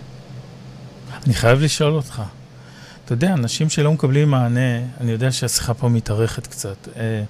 אני 1.26 1.34
חייב 1.34 1.60
לשאול 1.62 1.94
אותך. 1.94 2.22
אתה 3.06 3.14
יודע, 3.14 3.34
אנשים 3.34 3.70
שלא 3.70 3.94
מקבלים 3.94 4.32
מענה, 4.32 4.80
אני 5.02 5.12
יודע 5.12 5.32
שהשיחה 5.32 5.74
פה 5.74 5.89
מתארכת 5.89 6.48
קצת. 6.48 6.88
אה, 6.98 7.24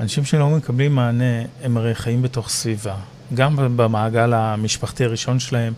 אנשים 0.00 0.24
שלא 0.24 0.50
מקבלים 0.50 0.94
מענה, 0.94 1.42
הם 1.62 1.76
הרי 1.76 1.94
חיים 1.94 2.22
בתוך 2.22 2.48
סביבה. 2.48 2.96
גם 3.34 3.76
במעגל 3.76 4.32
המשפחתי 4.32 5.04
הראשון 5.04 5.38
שלהם, 5.38 5.72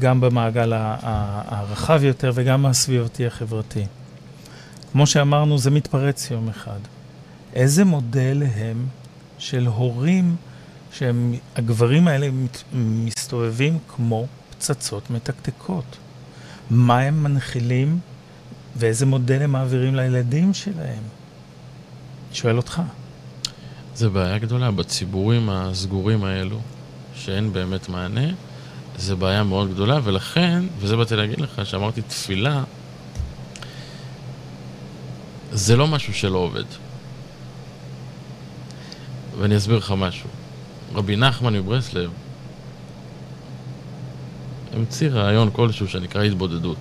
גם 0.00 0.20
במעגל 0.20 0.72
הרחב 0.74 2.04
יותר 2.04 2.32
וגם 2.34 2.66
הסביבתי 2.66 3.26
החברתי. 3.26 3.86
כמו 4.92 5.06
שאמרנו, 5.06 5.58
זה 5.58 5.70
מתפרץ 5.70 6.30
יום 6.30 6.48
אחד. 6.48 6.78
איזה 7.54 7.84
מודל 7.84 8.42
הם 8.56 8.86
של 9.38 9.66
הורים 9.66 10.36
שהם, 10.92 11.34
הגברים 11.56 12.08
האלה 12.08 12.28
מסתובבים 12.72 13.78
כמו 13.88 14.26
פצצות 14.50 15.10
מתקתקות? 15.10 15.96
מה 16.70 16.98
הם 16.98 17.22
מנחילים 17.22 17.98
ואיזה 18.76 19.06
מודל 19.06 19.42
הם 19.42 19.52
מעבירים 19.52 19.94
לילדים 19.94 20.54
שלהם? 20.54 21.02
שואל 22.32 22.56
אותך. 22.56 22.82
זה 23.94 24.08
בעיה 24.08 24.38
גדולה 24.38 24.70
בציבורים 24.70 25.50
הסגורים 25.50 26.24
האלו, 26.24 26.60
שאין 27.14 27.52
באמת 27.52 27.88
מענה, 27.88 28.28
זה 28.98 29.16
בעיה 29.16 29.44
מאוד 29.44 29.70
גדולה, 29.74 30.00
ולכן, 30.04 30.64
וזה 30.78 30.96
באתי 30.96 31.16
להגיד 31.16 31.40
לך, 31.40 31.66
שאמרתי 31.66 32.02
תפילה, 32.02 32.64
זה 35.52 35.76
לא 35.76 35.88
משהו 35.88 36.14
שלא 36.14 36.38
עובד. 36.38 36.64
ואני 39.38 39.56
אסביר 39.56 39.76
לך 39.76 39.94
משהו. 39.96 40.28
רבי 40.94 41.16
נחמן 41.16 41.52
מברסלב 41.54 42.10
המציא 44.72 45.08
רעיון 45.10 45.50
כלשהו 45.52 45.88
שנקרא 45.88 46.22
התבודדות. 46.22 46.76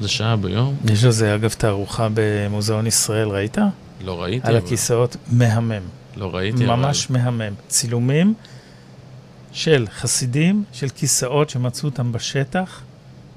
זה 0.00 0.08
שעה 0.08 0.36
ביום, 0.36 0.76
יש 0.92 1.04
לזה 1.04 1.34
אגב 1.34 1.50
תערוכה 1.52 2.08
במוזיאון 2.14 2.86
ישראל, 2.86 3.28
ראית? 3.28 3.58
לא 4.04 4.22
ראיתי, 4.22 4.46
על 4.48 4.56
אבל- 4.56 4.66
הכיסאות, 4.66 5.16
מהמם. 5.32 5.82
לא 6.16 6.34
ראיתי, 6.36 6.64
ממש 6.66 7.10
מהמם. 7.10 7.52
צילומים 7.68 8.34
של 9.52 9.86
חסידים, 9.90 10.64
של 10.72 10.88
כיסאות 10.88 11.50
שמצאו 11.50 11.88
אותם 11.88 12.12
בשטח, 12.12 12.80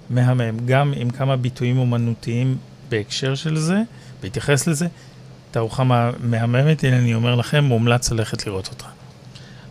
מהמם. 0.10 0.58
גם 0.66 0.94
עם 0.96 1.10
כמה 1.10 1.36
ביטויים 1.36 1.78
אומנותיים 1.78 2.58
בהקשר 2.90 3.36
של 3.36 3.58
זה, 3.58 3.82
בהתייחס 4.22 4.68
לזה. 4.68 4.88
תערוכה 5.54 5.84
מה- 5.84 6.12
מהממת, 6.20 6.84
הנה 6.84 6.98
אני 6.98 7.14
אומר 7.14 7.36
לכם, 7.36 7.64
מומלץ 7.64 8.12
ללכת 8.12 8.48
לראות 8.48 8.68
אותה. 8.70 8.86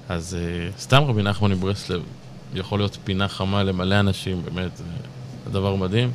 אז 0.09 0.37
uh, 0.76 0.80
סתם 0.80 1.03
רבי 1.03 1.22
נחמן 1.22 1.51
מברסלב 1.51 2.03
יכול 2.55 2.78
להיות 2.78 2.99
פינה 3.05 3.28
חמה 3.28 3.62
למלא 3.62 4.01
אנשים, 4.01 4.43
באמת, 4.45 4.76
זה 4.76 4.85
דבר 5.53 5.74
מדהים. 5.74 6.11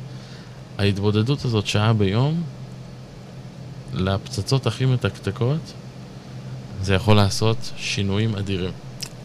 ההתבודדות 0.78 1.44
הזאת 1.44 1.66
שעה 1.66 1.92
ביום, 1.92 2.42
לפצצות 3.94 4.66
הכי 4.66 4.84
מתקתקות, 4.84 5.72
זה 6.82 6.94
יכול 6.94 7.16
לעשות 7.16 7.72
שינויים 7.76 8.36
אדירים. 8.36 8.72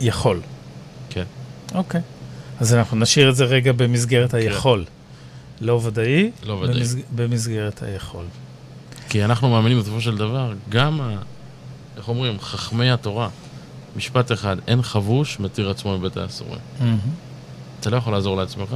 יכול. 0.02 0.41
כן. 1.10 1.24
אוקיי. 1.76 2.02
אז 2.60 2.74
אנחנו 2.74 2.98
נשאיר 2.98 3.30
את 3.30 3.36
זה 3.36 3.46
רגע 3.46 3.72
במסגרת 3.72 4.34
היכול. 4.34 4.86
לא 5.62 5.82
ודאי, 5.84 6.32
לא 6.44 6.54
ודאי. 6.54 6.80
במסג... 6.80 7.00
במסגרת 7.16 7.84
היכול. 7.84 8.26
כי 9.14 9.26
אנחנו 9.26 9.49
מאמינים 9.49 9.80
בסופו 9.80 10.01
של 10.01 10.18
דבר, 10.18 10.53
גם, 10.70 11.01
ה, 11.01 11.16
איך 11.97 12.07
אומרים, 12.07 12.39
חכמי 12.39 12.91
התורה, 12.91 13.30
משפט 13.95 14.32
אחד, 14.32 14.57
אין 14.68 14.82
חבוש 14.82 15.39
מתיר 15.39 15.70
עצמו 15.70 15.97
מבית 15.97 16.18
האסורים. 16.18 16.59
מהמם. 16.80 16.97
אתה 17.80 17.89
לא 17.89 17.97
יכול 17.97 18.14
לעזור 18.14 18.38
לעצמך, 18.38 18.76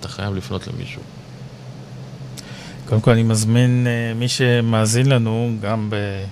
אתה 0.00 0.08
חייב 0.08 0.34
לפנות 0.34 0.66
למישהו. 0.66 1.02
קודם 2.88 3.00
כל 3.00 3.10
אני 3.10 3.22
מזמין 3.22 3.86
uh, 3.86 4.18
מי 4.18 4.28
שמאזין 4.28 5.06
לנו, 5.06 5.52
גם 5.60 5.90
ב- 5.90 6.24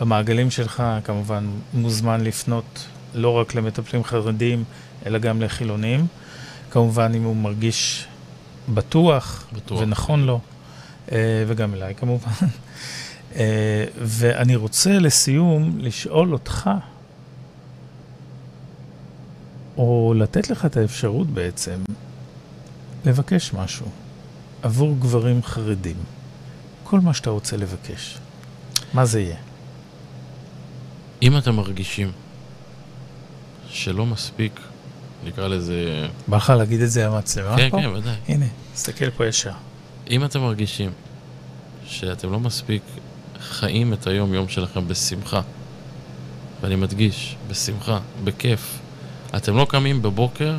במעגלים 0.00 0.50
שלך, 0.50 0.82
כמובן 1.04 1.44
מוזמן 1.74 2.20
לפנות 2.20 2.86
לא 3.14 3.28
רק 3.28 3.54
למטפלים 3.54 4.04
חרדים, 4.04 4.64
אלא 5.06 5.18
גם 5.18 5.42
לחילונים. 5.42 6.06
כמובן 6.70 7.12
אם 7.14 7.22
הוא 7.22 7.36
מרגיש 7.36 8.06
בטוח, 8.74 9.44
בטוח. 9.52 9.80
ונכון 9.80 10.24
לו, 10.24 10.40
uh, 11.08 11.12
וגם 11.46 11.74
אליי 11.74 11.94
כמובן. 11.94 12.30
Uh, 13.30 13.36
ואני 13.98 14.56
רוצה 14.56 14.98
לסיום 14.98 15.78
לשאול 15.78 16.32
אותך, 16.32 16.70
או 19.76 20.14
לתת 20.16 20.50
לך 20.50 20.66
את 20.66 20.76
האפשרות 20.76 21.26
בעצם, 21.26 21.80
לבקש 23.04 23.52
משהו. 23.52 23.86
עבור 24.62 24.96
גברים 24.98 25.42
חרדים. 25.42 25.96
כל 26.84 27.00
מה 27.00 27.14
שאתה 27.14 27.30
רוצה 27.30 27.56
לבקש. 27.56 28.18
מה 28.94 29.04
זה 29.04 29.20
יהיה? 29.20 29.36
אם 31.22 31.38
אתם 31.38 31.54
מרגישים 31.54 32.12
שלא 33.68 34.06
מספיק, 34.06 34.60
נקרא 35.24 35.48
לזה... 35.48 36.08
בא 36.28 36.36
לך 36.36 36.50
להגיד 36.50 36.80
את 36.80 36.90
זה 36.90 37.06
למצלמה 37.06 37.56
כן, 37.56 37.70
פה? 37.70 37.80
כן, 37.80 37.88
ודאי. 37.88 38.14
הנה, 38.28 38.46
תסתכל 38.74 39.10
פה 39.10 39.26
ישר. 39.26 39.52
אם 40.10 40.24
אתם 40.24 40.40
מרגישים 40.40 40.90
שאתם 41.86 42.32
לא 42.32 42.40
מספיק 42.40 42.82
חיים 43.42 43.92
את 43.92 44.06
היום-יום 44.06 44.48
שלכם 44.48 44.88
בשמחה, 44.88 45.40
ואני 46.60 46.76
מדגיש, 46.76 47.36
בשמחה, 47.48 47.98
בכיף, 48.24 48.78
אתם 49.36 49.56
לא 49.56 49.66
קמים 49.70 50.02
בבוקר 50.02 50.54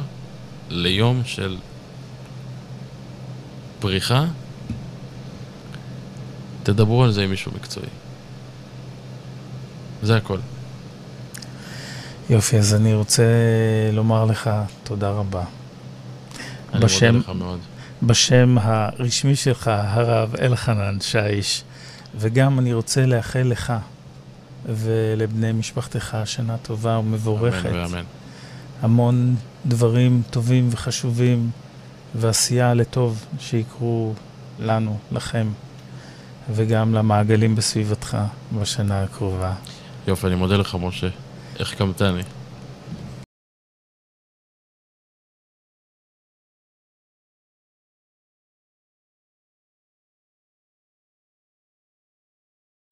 ליום 0.69 1.21
של 1.25 1.57
פריחה, 3.79 4.25
תדברו 6.63 7.03
על 7.03 7.11
זה 7.11 7.23
עם 7.23 7.29
מישהו 7.29 7.51
מקצועי. 7.55 7.87
זה 10.03 10.17
הכל. 10.17 10.37
יופי, 12.29 12.57
אז 12.57 12.73
אני 12.73 12.93
רוצה 12.93 13.23
לומר 13.93 14.25
לך 14.25 14.49
תודה 14.83 15.09
רבה. 15.09 15.43
אני 16.73 16.81
בשם- 16.85 17.05
מודה 17.15 17.19
לך 17.19 17.35
מאוד. 17.35 17.59
בשם 18.03 18.57
הרשמי 18.61 19.35
שלך, 19.35 19.67
הרב 19.73 20.35
אלחנן 20.41 20.97
שיש, 21.01 21.63
וגם 22.17 22.59
אני 22.59 22.73
רוצה 22.73 23.05
לאחל 23.05 23.41
לך 23.41 23.73
ולבני 24.65 25.51
משפחתך 25.51 26.17
שנה 26.25 26.57
טובה 26.57 26.97
ומבורכת. 26.97 27.69
אמן 27.69 27.75
ואמן. 27.75 28.03
המון 28.81 29.35
דברים 29.65 30.21
טובים 30.29 30.67
וחשובים 30.71 31.49
ועשייה 32.15 32.73
לטוב 32.73 33.25
שיקרו 33.39 34.13
לנו, 34.59 34.97
לכם, 35.11 35.47
וגם 36.53 36.93
למעגלים 36.93 37.55
בסביבתך 37.55 38.17
בשנה 38.59 39.03
הקרובה. 39.03 39.53
יופי, 40.07 40.27
אני 40.27 40.35
מודה 40.35 40.57
לך, 40.57 40.77
משה. 40.81 41.07
איך 41.59 41.73
קמתני. 41.73 42.21